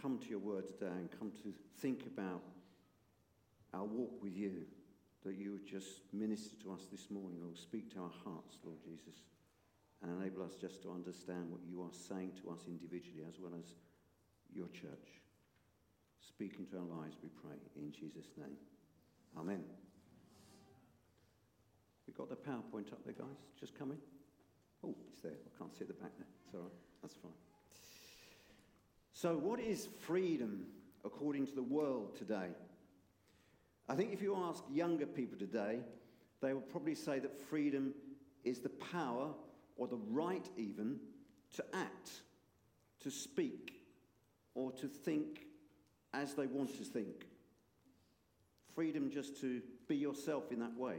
[0.02, 2.42] come to your word today and come to think about
[3.74, 4.66] our walk with you.
[5.24, 7.56] that you would just minister to us this morning, Lord.
[7.56, 9.22] Speak to our hearts, Lord Jesus,
[10.02, 13.54] and enable us just to understand what you are saying to us individually as well
[13.54, 13.76] as
[14.52, 15.22] your church.
[16.28, 18.58] Speak into our lives, we pray, in Jesus' name.
[19.38, 19.64] Amen.
[22.08, 23.38] We got the PowerPoint up there, guys?
[23.60, 23.98] Just coming?
[24.84, 25.32] Oh, it's there.
[25.32, 26.28] I can't see the back there.
[26.46, 26.72] It's all right.
[27.04, 27.32] That's fine.
[29.14, 30.66] So, what is freedom
[31.06, 32.50] according to the world today?
[33.92, 35.80] I think if you ask younger people today,
[36.42, 37.94] they will probably say that freedom
[38.46, 39.34] is the power
[39.76, 40.98] or the right even
[41.56, 42.22] to act,
[43.02, 43.82] to speak,
[44.56, 45.42] or to think
[46.14, 47.26] as they want to think.
[48.74, 50.96] Freedom just to be yourself in that way.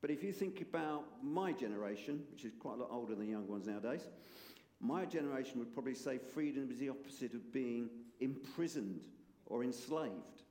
[0.00, 3.46] But if you think about my generation, which is quite a lot older than young
[3.46, 4.08] ones nowadays,
[4.80, 7.90] my generation would probably say freedom is the opposite of being
[8.20, 9.02] imprisoned
[9.44, 10.45] or enslaved.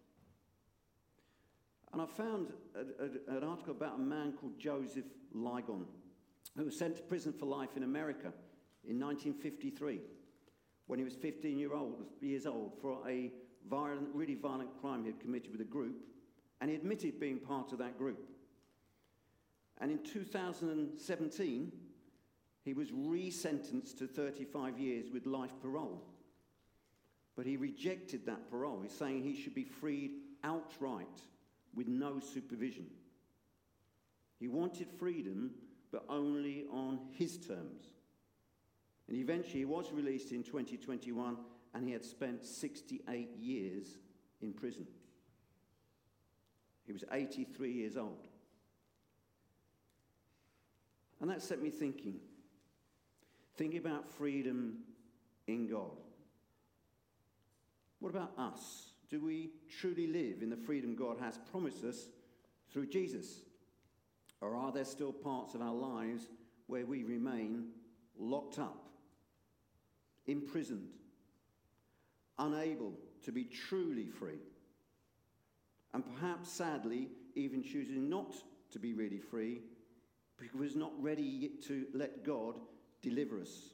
[1.95, 5.85] And I found a, a, an article about a man called Joseph Ligon,
[6.57, 8.33] who was sent to prison for life in America
[8.83, 10.01] in 1953
[10.87, 13.31] when he was 15 year old, years old for a
[13.69, 15.95] violent, really violent crime he had committed with a group,
[16.59, 18.27] and he admitted being part of that group.
[19.79, 21.71] And in 2017,
[22.65, 26.03] he was resentenced to 35 years with life parole.
[27.37, 28.81] But he rejected that parole.
[28.83, 30.11] He's saying he should be freed
[30.43, 31.21] outright
[31.75, 32.87] with no supervision.
[34.39, 35.51] He wanted freedom,
[35.91, 37.85] but only on his terms.
[39.07, 41.37] And eventually he was released in 2021
[41.73, 43.97] and he had spent 68 years
[44.41, 44.87] in prison.
[46.85, 48.27] He was 83 years old.
[51.21, 52.19] And that set me thinking.
[53.57, 54.79] Thinking about freedom
[55.47, 55.97] in God.
[57.99, 58.91] What about us?
[59.09, 62.07] Do we truly live in the freedom God has promised us
[62.71, 63.41] through Jesus?
[64.41, 66.29] Or are there still parts of our lives
[66.67, 67.67] where we remain
[68.17, 68.89] locked up,
[70.25, 70.89] imprisoned,
[72.39, 72.93] unable
[73.23, 74.39] to be truly free?
[75.93, 78.35] And perhaps, sadly, even choosing not
[78.71, 79.61] to be really free
[80.37, 82.59] because we're not ready yet to let God
[83.01, 83.69] deliver us.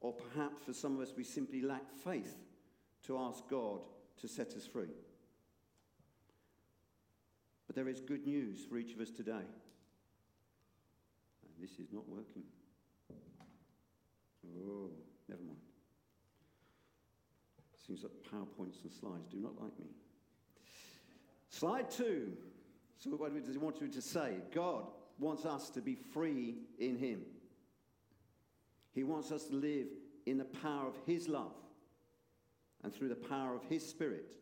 [0.00, 2.36] Or perhaps for some of us, we simply lack faith
[3.06, 3.80] to ask God
[4.20, 4.94] to set us free.
[7.66, 9.32] But there is good news for each of us today.
[9.32, 9.44] And
[11.60, 12.44] this is not working.
[14.58, 14.90] Oh,
[15.28, 15.58] never mind.
[17.86, 19.86] Seems like PowerPoints and slides do not like me.
[21.50, 22.32] Slide two.
[22.98, 24.38] So, what does he want you to say?
[24.52, 24.86] God
[25.18, 27.22] wants us to be free in Him.
[28.92, 29.86] He wants us to live
[30.24, 31.52] in the power of His love
[32.82, 34.34] and through the power of His Spirit.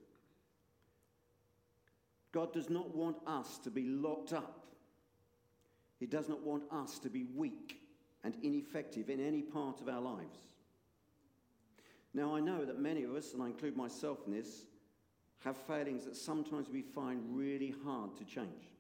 [2.33, 4.67] God does not want us to be locked up.
[6.01, 7.81] He does not want us to be weak
[8.25, 10.39] and ineffective in any part of our lives.
[12.13, 14.67] Now, I know that many of us, and I include myself in this,
[15.45, 18.73] have failings that sometimes we find really hard to change.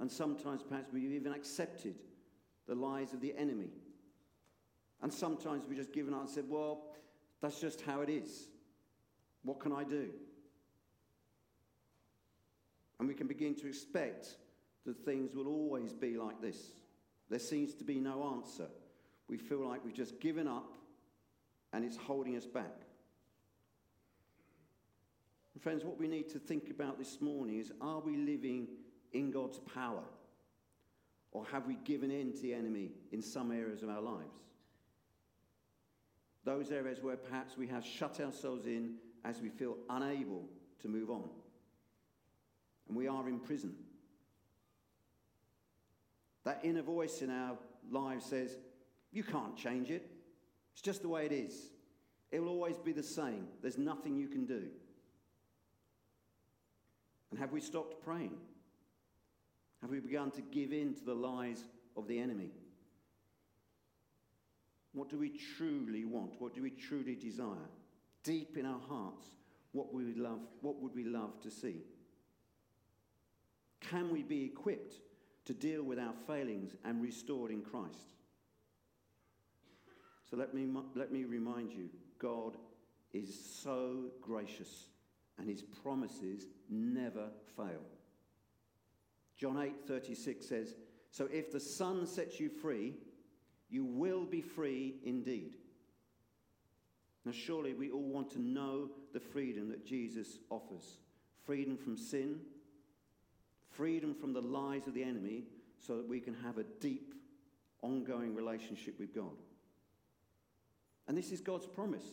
[0.00, 1.96] And sometimes perhaps we've even accepted
[2.66, 3.70] the lies of the enemy.
[5.02, 6.82] And sometimes we've just given up and said, well,
[7.40, 8.48] that's just how it is.
[9.42, 10.10] What can I do?
[12.98, 14.36] And we can begin to expect
[14.84, 16.72] that things will always be like this.
[17.30, 18.66] There seems to be no answer.
[19.28, 20.72] We feel like we've just given up
[21.72, 22.74] and it's holding us back.
[25.54, 28.68] And friends, what we need to think about this morning is are we living
[29.12, 30.04] in God's power?
[31.32, 34.47] Or have we given in to the enemy in some areas of our lives?
[36.48, 40.48] Those areas where perhaps we have shut ourselves in as we feel unable
[40.80, 41.28] to move on.
[42.88, 43.74] And we are in prison.
[46.44, 47.58] That inner voice in our
[47.90, 48.56] lives says,
[49.12, 50.10] You can't change it.
[50.72, 51.68] It's just the way it is.
[52.30, 53.48] It will always be the same.
[53.60, 54.68] There's nothing you can do.
[57.30, 58.38] And have we stopped praying?
[59.82, 61.62] Have we begun to give in to the lies
[61.94, 62.52] of the enemy?
[64.92, 66.40] What do we truly want?
[66.40, 67.68] What do we truly desire?
[68.24, 69.26] Deep in our hearts,
[69.72, 71.82] what would we love, what would we love to see?
[73.80, 74.94] Can we be equipped
[75.44, 78.14] to deal with our failings and restored in Christ?
[80.30, 82.56] So let me, let me remind you God
[83.12, 84.86] is so gracious
[85.38, 87.82] and his promises never fail.
[89.36, 90.74] John 8:36 says,
[91.10, 92.96] "So if the Son sets you free,
[93.68, 95.56] you will be free indeed."
[97.24, 100.98] Now surely we all want to know the freedom that Jesus offers.
[101.44, 102.40] Freedom from sin,
[103.70, 105.46] freedom from the lies of the enemy,
[105.78, 107.14] so that we can have a deep,
[107.82, 109.36] ongoing relationship with God.
[111.06, 112.04] And this is God's promise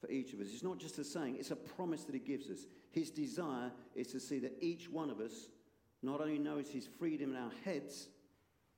[0.00, 0.48] for each of us.
[0.52, 2.66] It's not just a saying, it's a promise that He gives us.
[2.90, 5.48] His desire is to see that each one of us
[6.02, 8.08] not only knows His freedom in our heads,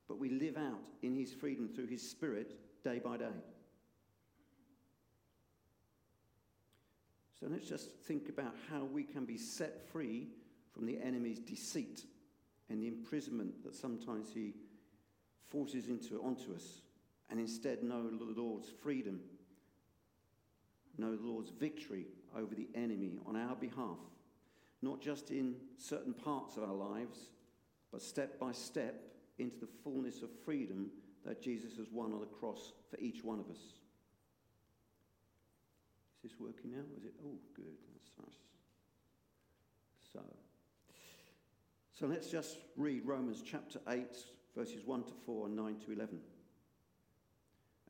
[0.09, 3.27] but we live out in His freedom through His Spirit day by day.
[7.39, 10.27] So let's just think about how we can be set free
[10.73, 12.03] from the enemy's deceit
[12.69, 14.55] and the imprisonment that sometimes he
[15.47, 16.81] forces into, onto us,
[17.29, 19.21] and instead know the Lord's freedom,
[20.97, 23.97] know the Lord's victory over the enemy on our behalf,
[24.81, 27.29] not just in certain parts of our lives,
[27.91, 29.08] but step by step
[29.39, 30.89] into the fullness of freedom
[31.25, 33.59] that Jesus has won on the cross for each one of us.
[36.23, 36.83] Is this working now?
[36.97, 37.13] Is it?
[37.25, 37.77] Oh, good.
[37.93, 38.35] That's nice.
[40.13, 40.19] So,
[41.97, 44.05] so let's just read Romans chapter 8,
[44.55, 46.19] verses 1 to 4 and 9 to 11.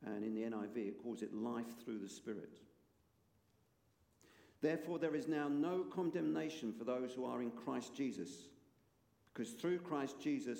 [0.06, 2.54] And in the NIV, it calls it life through the Spirit.
[4.62, 8.30] Therefore, there is now no condemnation for those who are in Christ Jesus,
[9.34, 10.60] because through Christ Jesus,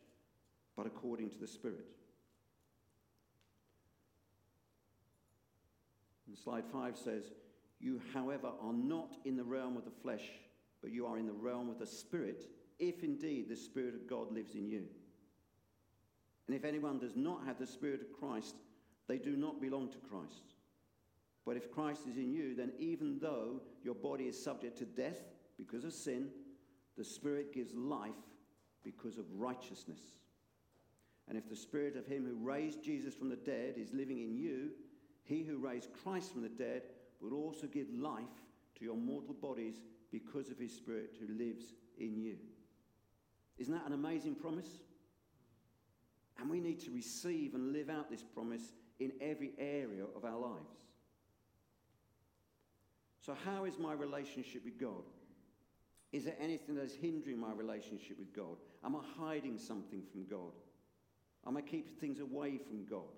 [0.75, 1.85] but according to the Spirit.
[6.27, 7.25] And slide 5 says,
[7.79, 10.23] You, however, are not in the realm of the flesh,
[10.81, 12.43] but you are in the realm of the Spirit,
[12.79, 14.85] if indeed the Spirit of God lives in you.
[16.47, 18.55] And if anyone does not have the Spirit of Christ,
[19.07, 20.53] they do not belong to Christ.
[21.45, 25.19] But if Christ is in you, then even though your body is subject to death
[25.57, 26.29] because of sin,
[26.97, 28.11] the Spirit gives life
[28.83, 29.99] because of righteousness.
[31.31, 34.35] And if the Spirit of Him who raised Jesus from the dead is living in
[34.35, 34.71] you,
[35.23, 36.81] He who raised Christ from the dead
[37.21, 38.25] will also give life
[38.77, 39.75] to your mortal bodies
[40.11, 41.67] because of His Spirit who lives
[41.97, 42.35] in you.
[43.57, 44.67] Isn't that an amazing promise?
[46.37, 50.37] And we need to receive and live out this promise in every area of our
[50.37, 50.81] lives.
[53.21, 55.05] So, how is my relationship with God?
[56.11, 58.57] Is there anything that is hindering my relationship with God?
[58.83, 60.51] Am I hiding something from God?
[61.47, 63.17] Am I keeping things away from God?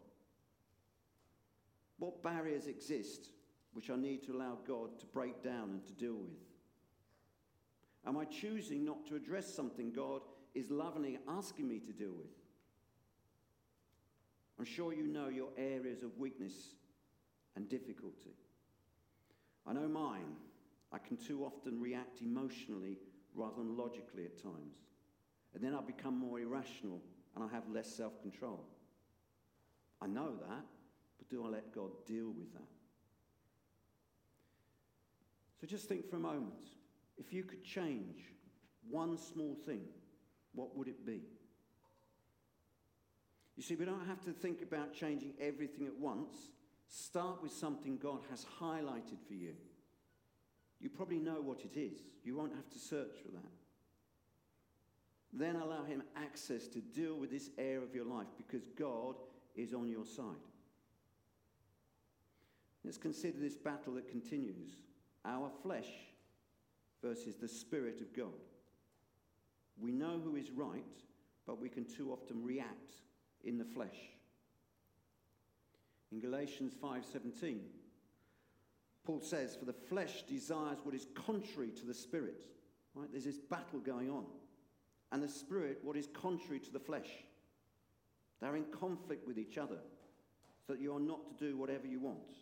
[1.99, 3.30] What barriers exist
[3.74, 6.39] which I need to allow God to break down and to deal with?
[8.05, 10.21] Am I choosing not to address something God
[10.53, 12.32] is lovingly asking me to deal with?
[14.59, 16.76] I'm sure you know your areas of weakness
[17.55, 18.36] and difficulty.
[19.65, 20.36] I know mine.
[20.91, 22.99] I can too often react emotionally
[23.34, 24.78] rather than logically at times.
[25.55, 27.01] And then I become more irrational
[27.36, 28.65] and I have less self control.
[30.01, 30.65] I know that,
[31.17, 32.67] but do I let God deal with that?
[35.61, 36.63] So just think for a moment
[37.17, 38.17] if you could change
[38.89, 39.81] one small thing,
[40.53, 41.21] what would it be?
[43.55, 46.34] You see, we don't have to think about changing everything at once.
[46.88, 49.53] Start with something God has highlighted for you.
[50.79, 53.62] You probably know what it is, you won't have to search for that.
[55.34, 59.15] Then allow Him access to deal with this area of your life because God
[59.55, 60.25] is on your side.
[62.86, 64.75] Let's consider this battle that continues
[65.25, 65.89] our flesh
[67.01, 68.34] versus the Spirit of God.
[69.79, 70.84] We know who is right,
[71.47, 72.95] but we can too often react
[73.43, 73.97] in the flesh.
[76.11, 77.71] In Galatians 5:17,
[79.03, 82.45] Paul says, "For the flesh desires what is contrary to the spirit."
[82.93, 83.09] Right?
[83.11, 84.27] There's this battle going on.
[85.14, 87.09] And the spirit what is contrary to the flesh.
[88.41, 89.78] They're in conflict with each other,
[90.68, 92.36] so that you are not to do whatever you want.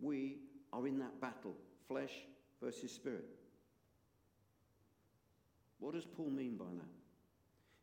[0.00, 0.36] We
[0.72, 1.56] are in that battle,
[1.88, 2.12] flesh
[2.62, 3.24] versus spirit.
[5.80, 6.88] What does Paul mean by that?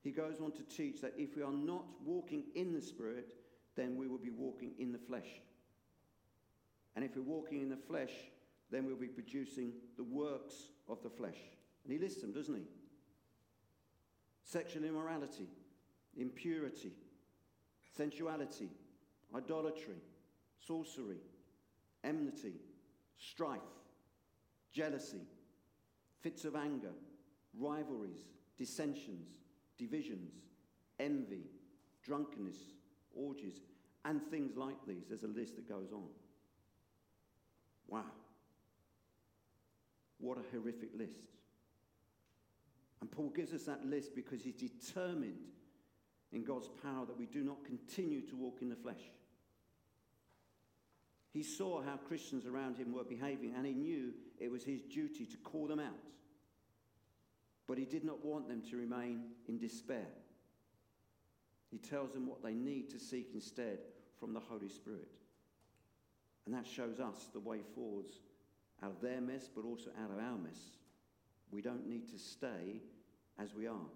[0.03, 3.28] He goes on to teach that if we are not walking in the Spirit,
[3.76, 5.41] then we will be walking in the flesh.
[6.95, 8.11] And if we're walking in the flesh,
[8.69, 10.53] then we'll be producing the works
[10.88, 11.39] of the flesh.
[11.84, 12.61] And he lists them, doesn't he?
[14.45, 15.47] Sexual immorality,
[16.15, 16.91] impurity,
[17.97, 18.69] sensuality,
[19.35, 19.95] idolatry,
[20.59, 21.17] sorcery,
[22.03, 22.53] enmity,
[23.17, 23.59] strife,
[24.71, 25.21] jealousy,
[26.21, 26.93] fits of anger,
[27.59, 29.29] rivalries, dissensions,
[29.79, 30.31] divisions,
[30.99, 31.41] envy,
[32.03, 32.57] drunkenness,
[33.15, 33.61] orgies,
[34.05, 35.05] and things like these.
[35.07, 36.07] There's a list that goes on.
[37.87, 38.03] Wow.
[40.19, 41.17] What a horrific list.
[43.05, 45.51] And Paul gives us that list because he's determined
[46.31, 49.11] in God's power that we do not continue to walk in the flesh.
[51.31, 55.27] He saw how Christians around him were behaving and he knew it was his duty
[55.27, 55.93] to call them out.
[57.67, 60.07] But he did not want them to remain in despair.
[61.69, 63.77] He tells them what they need to seek instead
[64.19, 65.11] from the Holy Spirit.
[66.47, 68.13] And that shows us the way forwards
[68.81, 70.57] out of their mess, but also out of our mess.
[71.51, 72.81] We don't need to stay
[73.39, 73.89] as we are.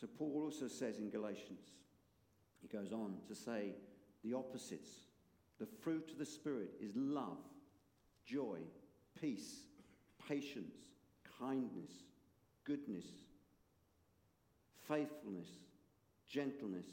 [0.00, 1.62] So, Paul also says in Galatians,
[2.60, 3.74] he goes on to say
[4.22, 4.90] the opposites.
[5.58, 7.38] The fruit of the Spirit is love,
[8.24, 8.58] joy,
[9.18, 9.60] peace,
[10.28, 10.76] patience,
[11.38, 11.90] kindness,
[12.64, 13.06] goodness,
[14.86, 15.48] faithfulness,
[16.28, 16.86] gentleness,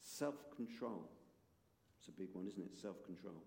[0.00, 1.08] self control.
[1.98, 2.76] It's a big one, isn't it?
[2.76, 3.42] Self control.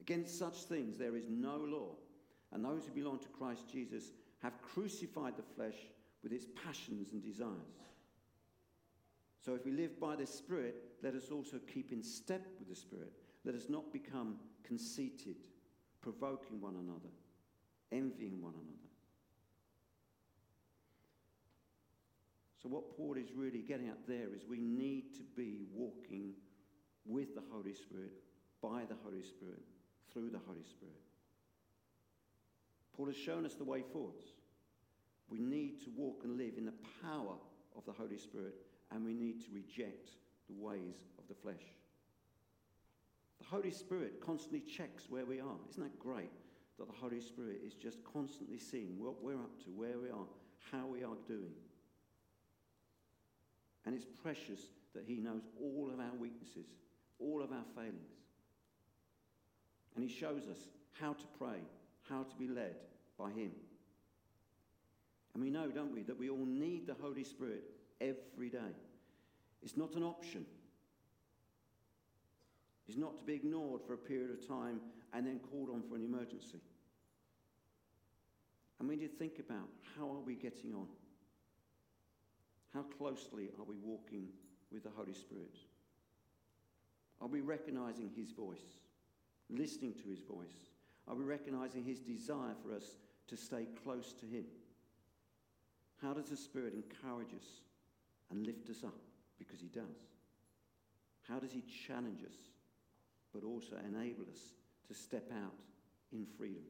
[0.00, 1.96] Against such things there is no law,
[2.52, 5.76] and those who belong to Christ Jesus have crucified the flesh
[6.22, 7.78] with its passions and desires.
[9.44, 12.74] So if we live by the Spirit, let us also keep in step with the
[12.74, 13.12] Spirit.
[13.44, 15.36] Let us not become conceited,
[16.02, 17.12] provoking one another,
[17.92, 18.88] envying one another.
[22.60, 26.32] So, what Paul is really getting at there is we need to be walking
[27.06, 28.12] with the Holy Spirit,
[28.60, 29.62] by the Holy Spirit,
[30.12, 31.07] through the Holy Spirit.
[32.98, 34.24] Paul has shown us the way forwards.
[35.30, 37.36] We need to walk and live in the power
[37.76, 38.56] of the Holy Spirit,
[38.90, 40.10] and we need to reject
[40.48, 41.62] the ways of the flesh.
[43.38, 45.56] The Holy Spirit constantly checks where we are.
[45.70, 46.32] Isn't that great
[46.76, 50.26] that the Holy Spirit is just constantly seeing what we're up to, where we are,
[50.72, 51.54] how we are doing?
[53.86, 56.66] And it's precious that He knows all of our weaknesses,
[57.20, 58.16] all of our failings.
[59.94, 60.58] And He shows us
[61.00, 61.60] how to pray,
[62.08, 62.76] how to be led
[63.18, 63.52] by Him.
[65.34, 67.64] And we know, don't we, that we all need the Holy Spirit
[68.00, 68.74] every day.
[69.62, 70.46] It's not an option.
[72.88, 74.80] It's not to be ignored for a period of time
[75.12, 76.60] and then called on for an emergency.
[78.78, 80.86] And we need to think about how are we getting on?
[82.72, 84.28] How closely are we walking
[84.72, 85.56] with the Holy Spirit?
[87.20, 88.78] Are we recognizing His voice,
[89.50, 90.68] listening to His voice?
[91.08, 92.96] Are we recognizing His desire for us
[93.28, 94.44] to stay close to Him?
[96.02, 97.62] How does the Spirit encourage us
[98.30, 98.94] and lift us up?
[99.38, 99.96] Because He does.
[101.26, 102.36] How does He challenge us,
[103.32, 104.52] but also enable us
[104.86, 105.54] to step out
[106.12, 106.62] in freedom?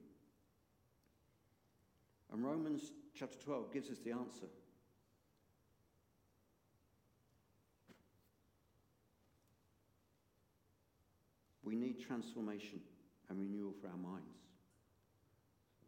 [2.32, 4.46] And Romans chapter 12 gives us the answer.
[11.64, 12.80] We need transformation
[13.28, 14.38] and renewal for our minds.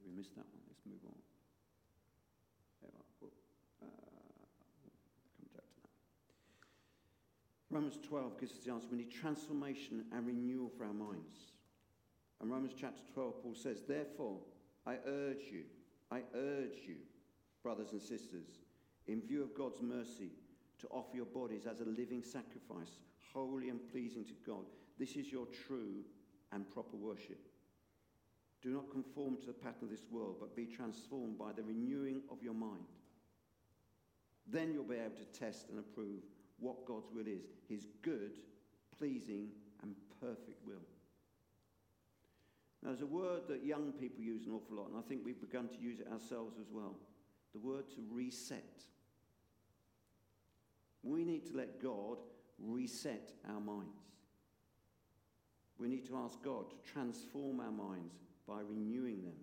[0.04, 0.62] We missed that one.
[0.68, 1.20] Let's move on.
[3.82, 3.86] Uh,
[5.54, 5.90] back to that.
[7.70, 8.88] Romans 12 gives us the answer.
[8.90, 11.52] We need transformation and renewal for our minds.
[12.40, 14.38] And Romans chapter 12, Paul says, Therefore,
[14.86, 15.64] I urge you,
[16.10, 16.96] I urge you,
[17.62, 18.46] brothers and sisters,
[19.06, 20.30] in view of God's mercy,
[20.80, 23.00] to offer your bodies as a living sacrifice,
[23.34, 24.64] holy and pleasing to God.
[24.98, 26.02] This is your true
[26.52, 27.48] and proper worship.
[28.62, 32.22] Do not conform to the pattern of this world, but be transformed by the renewing
[32.30, 32.84] of your mind.
[34.46, 36.22] Then you'll be able to test and approve
[36.58, 38.38] what God's will is his good,
[38.98, 39.48] pleasing,
[39.82, 40.82] and perfect will.
[42.82, 45.40] Now, there's a word that young people use an awful lot, and I think we've
[45.40, 46.96] begun to use it ourselves as well
[47.52, 48.84] the word to reset.
[51.02, 52.18] We need to let God
[52.58, 53.98] reset our minds.
[55.80, 58.14] We need to ask God to transform our minds
[58.46, 59.38] by renewing them.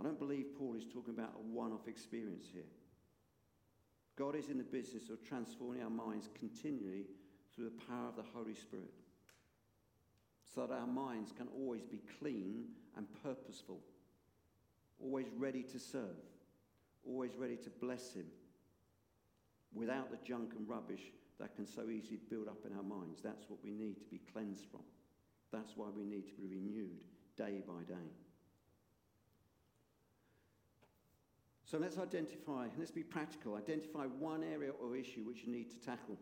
[0.00, 2.62] I don't believe Paul is talking about a one off experience here.
[4.16, 7.04] God is in the business of transforming our minds continually
[7.54, 8.92] through the power of the Holy Spirit
[10.54, 12.64] so that our minds can always be clean
[12.96, 13.80] and purposeful,
[15.02, 16.16] always ready to serve,
[17.06, 18.26] always ready to bless Him
[19.74, 21.12] without the junk and rubbish
[21.42, 23.20] that can so easily build up in our minds.
[23.20, 24.82] That's what we need to be cleansed from.
[25.52, 27.04] That's why we need to be renewed
[27.36, 28.10] day by day.
[31.64, 35.80] So let's identify, let's be practical, identify one area or issue which you need to
[35.80, 36.16] tackle.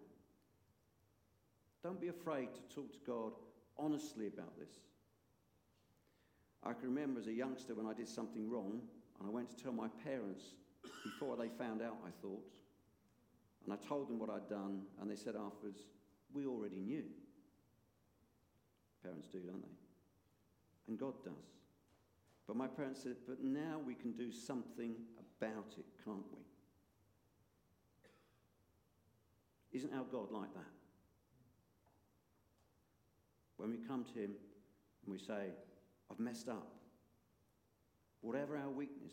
[1.82, 3.32] Don't be afraid to talk to God
[3.78, 4.72] honestly about this.
[6.64, 8.80] I can remember as a youngster when I did something wrong
[9.18, 10.44] and I went to tell my parents
[11.04, 12.59] before they found out, I thought.
[13.64, 15.82] And I told them what I'd done, and they said afterwards,
[16.32, 17.04] We already knew.
[19.02, 19.78] Parents do, don't they?
[20.88, 21.32] And God does.
[22.46, 26.42] But my parents said, But now we can do something about it, can't we?
[29.72, 30.64] Isn't our God like that?
[33.56, 34.32] When we come to Him
[35.04, 35.50] and we say,
[36.10, 36.72] I've messed up,
[38.20, 39.12] whatever our weakness,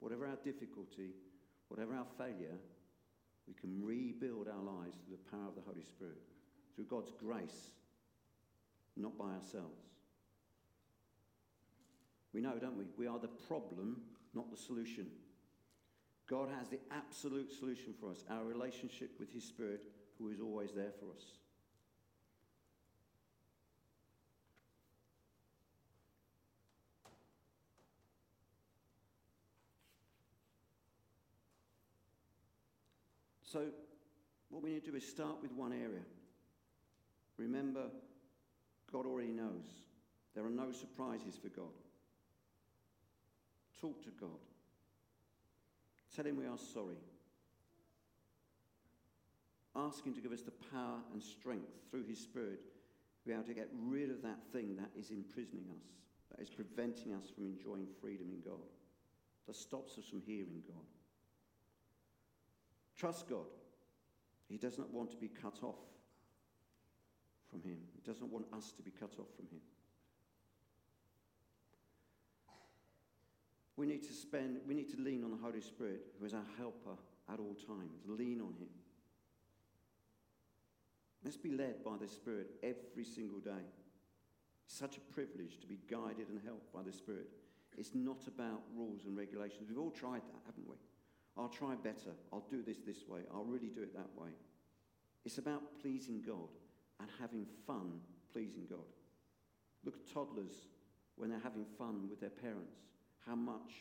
[0.00, 1.10] whatever our difficulty,
[1.68, 2.56] whatever our failure,
[3.48, 6.20] we can rebuild our lives through the power of the Holy Spirit,
[6.74, 7.72] through God's grace,
[8.96, 9.80] not by ourselves.
[12.34, 12.84] We know, don't we?
[12.98, 14.02] We are the problem,
[14.34, 15.06] not the solution.
[16.28, 19.80] God has the absolute solution for us our relationship with His Spirit,
[20.18, 21.24] who is always there for us.
[33.50, 33.64] So,
[34.50, 36.04] what we need to do is start with one area.
[37.38, 37.84] Remember,
[38.92, 39.64] God already knows.
[40.34, 41.72] There are no surprises for God.
[43.80, 44.28] Talk to God.
[46.14, 46.98] Tell Him we are sorry.
[49.74, 52.60] Ask Him to give us the power and strength through His Spirit
[53.20, 55.86] to be able to get rid of that thing that is imprisoning us,
[56.30, 58.68] that is preventing us from enjoying freedom in God,
[59.46, 60.97] that stops us from hearing God.
[62.98, 63.46] Trust God.
[64.48, 65.78] He does not want to be cut off
[67.48, 69.60] from Him, He doesn't want us to be cut off from Him.
[73.76, 76.44] We need to spend, we need to lean on the Holy Spirit, who is our
[76.58, 76.98] helper
[77.32, 78.02] at all times.
[78.06, 78.68] Lean on Him.
[81.24, 83.64] Let's be led by the Spirit every single day.
[84.66, 87.28] Such a privilege to be guided and helped by the Spirit.
[87.76, 89.68] It's not about rules and regulations.
[89.68, 90.76] We've all tried that, haven't we?
[91.38, 92.10] I'll try better.
[92.32, 93.20] I'll do this this way.
[93.32, 94.30] I'll really do it that way.
[95.24, 96.48] It's about pleasing God
[97.00, 98.00] and having fun
[98.32, 98.78] pleasing God.
[99.84, 100.68] Look at toddlers
[101.16, 102.76] when they're having fun with their parents,
[103.26, 103.72] how much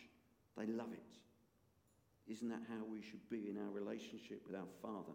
[0.56, 2.32] they love it.
[2.32, 5.14] Isn't that how we should be in our relationship with our Father?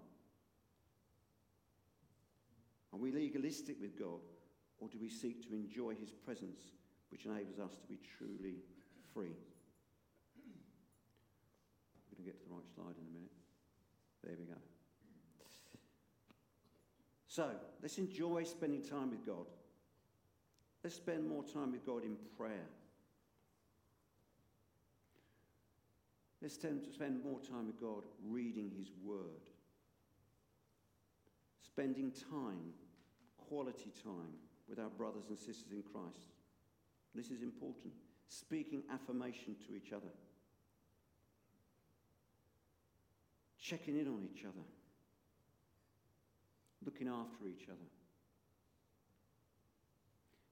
[2.93, 4.21] Are we legalistic with God,
[4.79, 6.61] or do we seek to enjoy His presence,
[7.11, 8.57] which enables us to be truly
[9.15, 9.37] free?
[12.23, 13.33] To get to the right slide in a minute.
[14.23, 14.61] There we go.
[17.27, 17.51] So,
[17.81, 19.47] let's enjoy spending time with God.
[20.85, 22.69] Let's spend more time with God in prayer.
[26.41, 29.43] Let's tend to spend more time with God reading His Word.
[31.65, 32.75] Spending time,
[33.49, 34.35] quality time,
[34.69, 36.29] with our brothers and sisters in Christ.
[37.17, 37.95] This is important.
[38.29, 40.13] Speaking affirmation to each other.
[43.63, 44.67] Checking in on each other.
[46.85, 47.89] Looking after each other.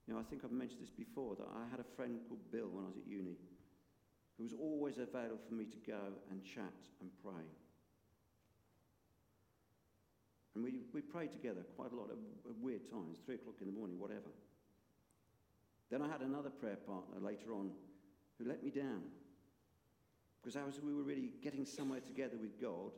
[0.07, 2.69] You know, I think I've mentioned this before that I had a friend called Bill
[2.73, 3.37] when I was at uni
[4.41, 6.01] who was always available for me to go
[6.31, 7.45] and chat and pray.
[10.55, 12.17] And we, we prayed together quite a lot at
[12.59, 14.33] weird times, three o'clock in the morning, whatever.
[15.91, 17.71] Then I had another prayer partner later on
[18.39, 19.03] who let me down.
[20.41, 22.93] Because as we were really getting somewhere together with God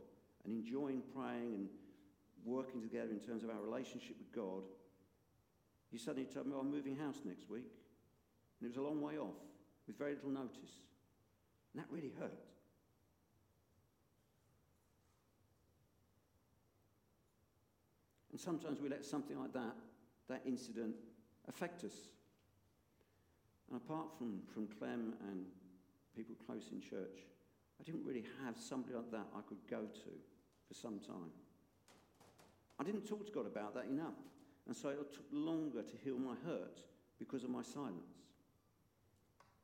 [0.44, 1.68] and enjoying praying and
[2.44, 4.62] working together in terms of our relationship with God,
[5.90, 7.70] he suddenly told me, oh, I'm moving house next week.
[8.60, 9.34] And it was a long way off
[9.86, 10.80] with very little notice.
[11.74, 12.32] And that really hurt.
[18.30, 19.76] And sometimes we let something like that,
[20.28, 20.94] that incident,
[21.48, 21.92] affect us.
[23.70, 25.44] And apart from, from Clem and
[26.16, 27.18] people close in church,
[27.82, 30.10] I didn't really have somebody like that I could go to
[30.68, 31.34] for some time.
[32.78, 34.14] I didn't talk to God about that enough.
[34.68, 36.78] And so it took longer to heal my hurt
[37.18, 38.22] because of my silence.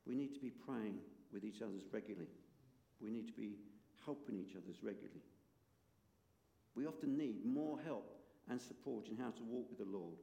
[0.04, 0.98] We need to be praying
[1.32, 2.26] with each other regularly.
[3.00, 3.52] We need to be
[4.04, 5.22] helping each other regularly.
[6.74, 8.16] We often need more help
[8.50, 10.18] and support in how to walk with the Lord,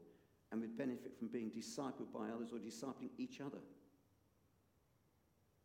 [0.51, 3.59] and we benefit from being discipled by others or discipling each other.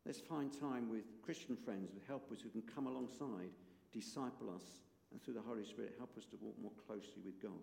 [0.07, 3.51] Let's find time with Christian friends, with helpers who can come alongside,
[3.93, 4.65] disciple us,
[5.13, 7.61] and through the Holy Spirit, help us to walk more closely with God.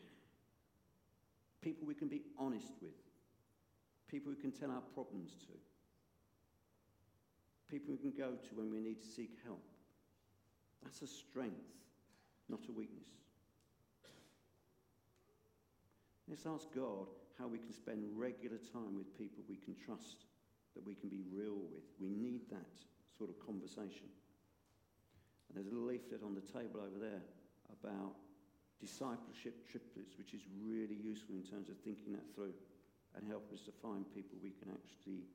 [1.61, 2.93] People we can be honest with,
[4.07, 5.53] people we can tell our problems to,
[7.69, 9.63] people we can go to when we need to seek help.
[10.83, 11.73] That's a strength,
[12.49, 13.09] not a weakness.
[16.29, 17.07] Let's ask God
[17.39, 20.26] how we can spend regular time with people we can trust
[20.77, 21.89] that we can be real with.
[21.97, 22.69] We need that
[23.17, 24.05] sort of conversation.
[25.49, 27.25] And there's a little leaflet on the table over there
[27.73, 28.13] about
[28.77, 32.53] discipleship triplets, which is really useful in terms of thinking that through
[33.17, 35.25] and help us to find people we can actually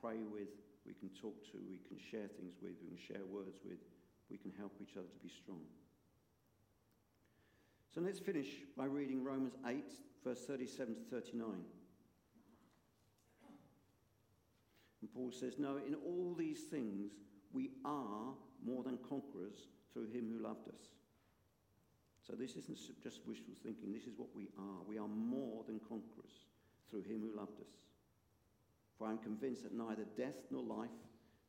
[0.00, 0.48] pray with,
[0.88, 3.84] we can talk to, we can share things with, we can share words with,
[4.32, 5.60] we can help each other to be strong.
[7.92, 9.84] So let's finish by reading Romans 8,
[10.24, 11.60] verse 37 to 39.
[15.06, 17.12] And Paul says, No, in all these things
[17.52, 18.34] we are
[18.64, 20.90] more than conquerors through him who loved us.
[22.26, 24.82] So this isn't just wishful thinking, this is what we are.
[24.84, 26.46] We are more than conquerors
[26.90, 27.70] through him who loved us.
[28.98, 30.90] For I am convinced that neither death nor life,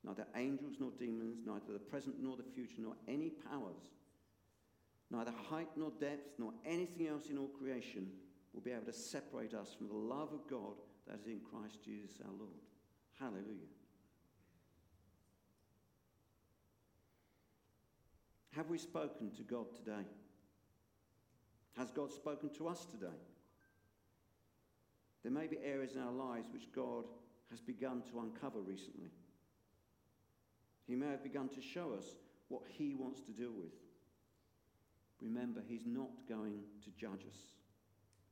[0.03, 3.89] neither angels nor demons, neither the present nor the future, nor any powers,
[5.09, 8.07] neither height nor depth, nor anything else in all creation
[8.53, 10.75] will be able to separate us from the love of God
[11.07, 12.66] that is in Christ Jesus our Lord.
[13.19, 13.73] Hallelujah.
[18.51, 20.05] Have we spoken to God today?
[21.77, 23.19] Has God spoken to us today?
[25.23, 27.05] There may be areas in our lives which God
[27.51, 29.11] has begun to uncover recently.
[30.87, 32.15] He may have begun to show us
[32.47, 33.73] what He wants to deal with.
[35.21, 37.39] Remember, He's not going to judge us.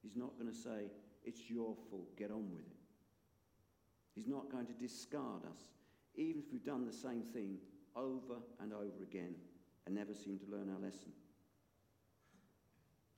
[0.01, 0.91] He's not going to say,
[1.23, 2.74] It's your fault, get on with it.
[4.15, 5.61] He's not going to discard us,
[6.15, 7.57] even if we've done the same thing
[7.95, 9.35] over and over again
[9.85, 11.11] and never seem to learn our lesson.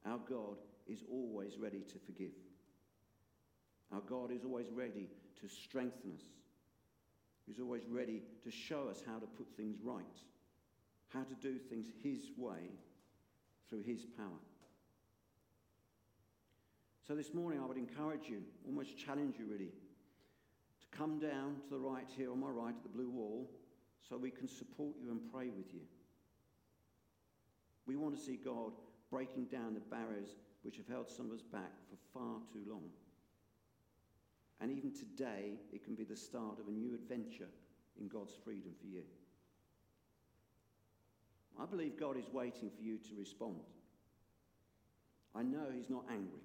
[0.06, 2.34] Our God is always ready to forgive.
[3.92, 5.08] Our God is always ready
[5.42, 6.24] to strengthen us.
[7.46, 10.04] He's always ready to show us how to put things right,
[11.14, 12.72] how to do things His way
[13.70, 14.42] through His power.
[17.08, 19.72] So this morning, I would encourage you, almost challenge you really,
[20.98, 23.48] come down to the right here on my right at the blue wall
[24.08, 25.82] so we can support you and pray with you.
[27.86, 28.72] We want to see God
[29.12, 32.90] breaking down the barriers which have held some of us back for far too long.
[34.60, 37.50] And even today, it can be the start of a new adventure
[38.00, 39.04] in God's freedom for you.
[41.60, 43.62] I believe God is waiting for you to respond.
[45.36, 46.42] I know He's not angry.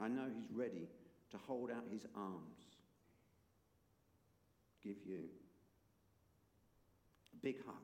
[0.00, 0.88] I know He's ready
[1.30, 2.76] to hold out His arms,
[4.82, 5.24] give you
[7.32, 7.74] a big hug.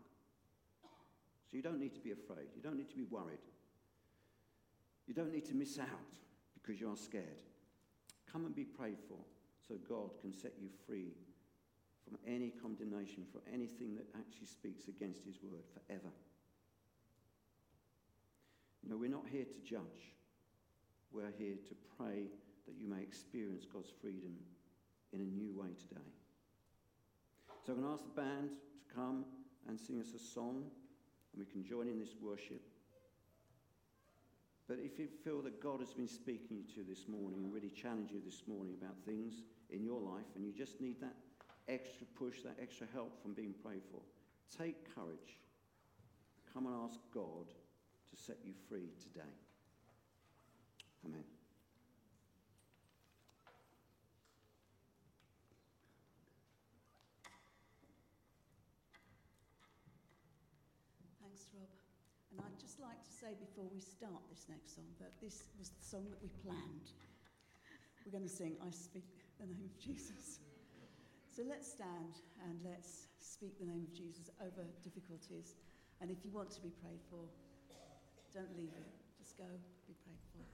[1.50, 2.48] So you don't need to be afraid.
[2.56, 3.38] You don't need to be worried.
[5.06, 5.88] You don't need to miss out
[6.54, 7.42] because you are scared.
[8.30, 9.18] Come and be prayed for
[9.68, 11.12] so God can set you free
[12.04, 16.12] from any condemnation, for anything that actually speaks against His word forever.
[18.82, 20.12] You know, we're not here to judge,
[21.14, 22.26] we're here to pray
[22.66, 24.34] that you may experience God's freedom
[25.12, 26.10] in a new way today.
[27.64, 29.24] So I'm going to ask the band to come
[29.68, 30.64] and sing us a song,
[31.32, 32.60] and we can join in this worship.
[34.66, 37.70] But if you feel that God has been speaking to you this morning and really
[37.70, 41.14] challenged you this morning about things in your life, and you just need that
[41.68, 44.00] extra push, that extra help from being prayed for,
[44.58, 45.38] take courage.
[46.52, 47.46] Come and ask God
[48.10, 49.43] to set you free today.
[51.04, 51.24] Amen.
[61.20, 61.68] Thanks, Rob.
[62.32, 65.68] And I'd just like to say before we start this next song that this was
[65.68, 66.88] the song that we planned.
[68.04, 69.04] We're going to sing I Speak
[69.40, 70.40] the Name of Jesus.
[71.34, 72.14] So let's stand
[72.46, 75.56] and let's speak the name of Jesus over difficulties.
[76.00, 77.26] And if you want to be prayed for,
[78.32, 78.86] don't leave it.
[79.18, 79.44] Just go
[79.88, 80.53] be prayed for.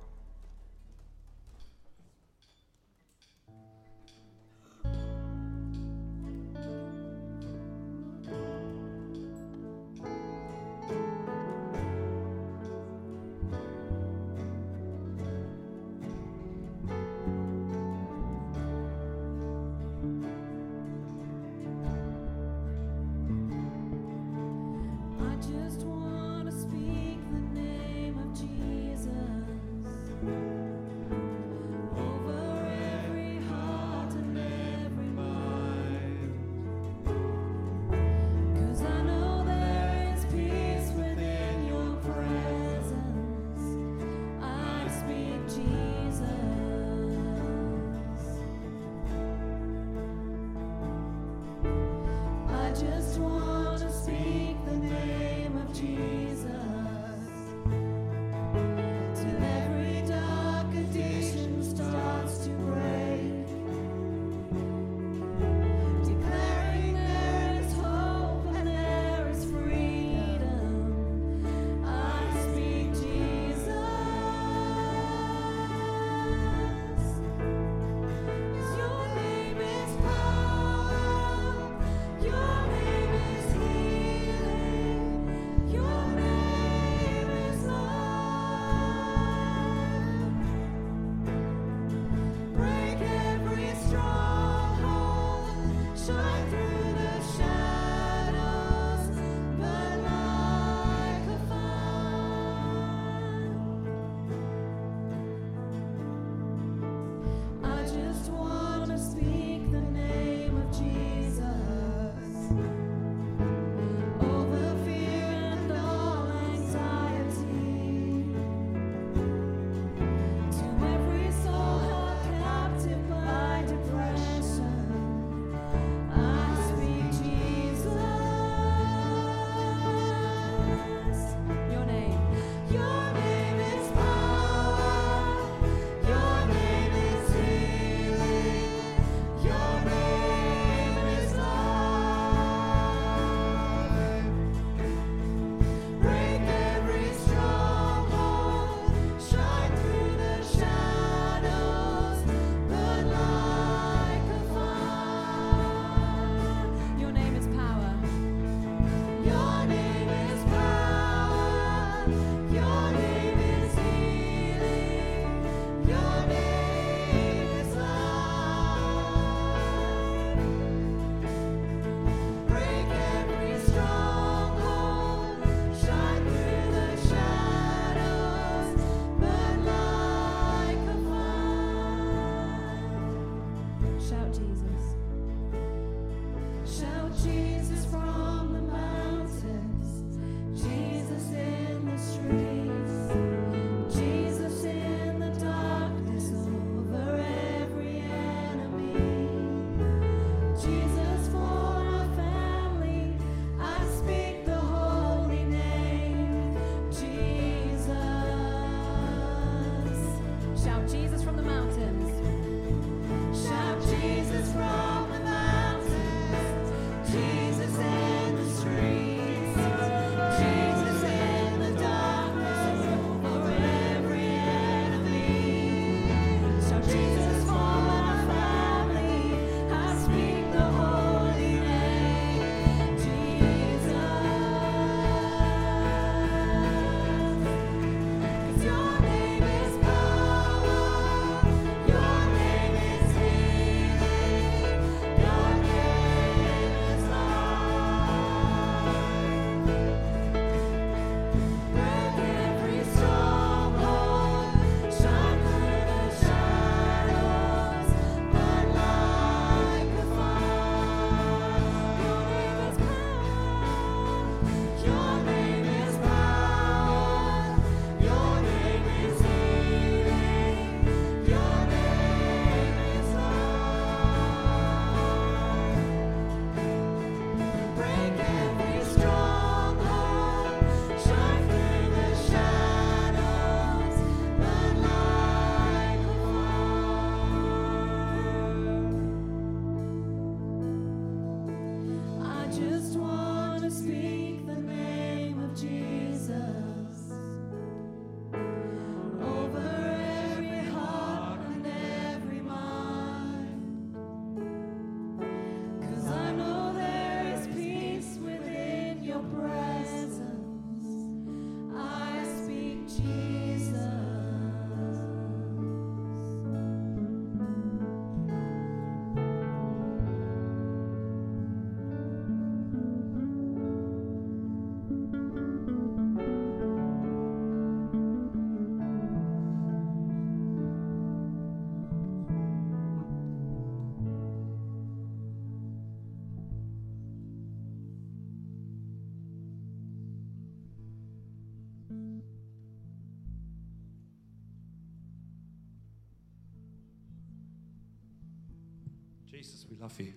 [349.41, 350.13] Jesus, we love you.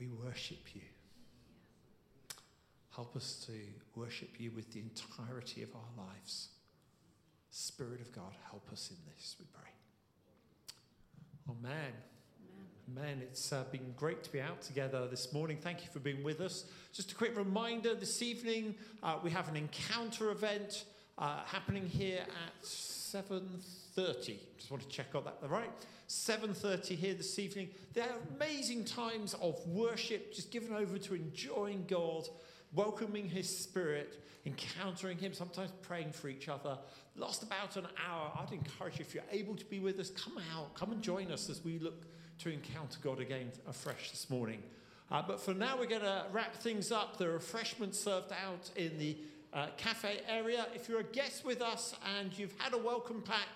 [0.00, 0.80] We worship you.
[2.96, 3.52] Help us to
[3.94, 6.48] worship you with the entirety of our lives.
[7.52, 9.70] Spirit of God, help us in this, we pray.
[11.48, 11.92] Amen.
[12.88, 13.22] Amen.
[13.22, 15.56] It's uh, been great to be out together this morning.
[15.56, 16.64] Thank you for being with us.
[16.92, 18.74] Just a quick reminder this evening,
[19.04, 20.84] uh, we have an encounter event
[21.16, 24.38] uh, happening here at 7.30.
[24.56, 25.70] Just want to check on that right.
[26.08, 27.70] 7.30 here this evening.
[27.92, 32.28] There are amazing times of worship, just given over to enjoying God,
[32.72, 36.78] welcoming His Spirit, encountering Him, sometimes praying for each other.
[37.16, 38.30] Last about an hour.
[38.38, 41.32] I'd encourage you, if you're able to be with us, come out, come and join
[41.32, 42.04] us as we look
[42.38, 44.62] to encounter God again afresh this morning.
[45.10, 47.16] Uh, but for now, we're going to wrap things up.
[47.18, 49.16] The are refreshments served out in the
[49.52, 50.66] uh, cafe area.
[50.74, 53.48] If you're a guest with us and you've had a welcome pack,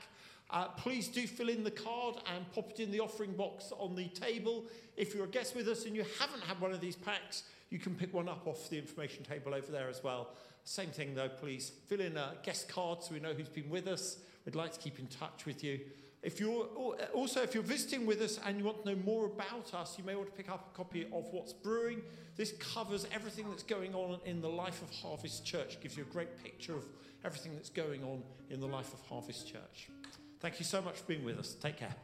[0.51, 3.95] uh, please do fill in the card and pop it in the offering box on
[3.95, 4.65] the table.
[4.97, 7.79] If you're a guest with us and you haven't had one of these packs, you
[7.79, 10.31] can pick one up off the information table over there as well.
[10.65, 13.87] Same thing though, please fill in a guest card so we know who's been with
[13.87, 14.19] us.
[14.45, 15.81] We'd like to keep in touch with you.
[16.25, 19.27] If you're uh, also, if you're visiting with us and you want to know more
[19.27, 22.01] about us, you may want to pick up a copy of What's Brewing.
[22.35, 25.79] This covers everything that's going on in the life of Harvest Church.
[25.83, 26.85] Gives you a great picture of
[27.25, 29.91] everything that's going on in the life of Harvest Church.
[30.41, 31.55] Thank you so much for being with us.
[31.61, 31.95] Take care.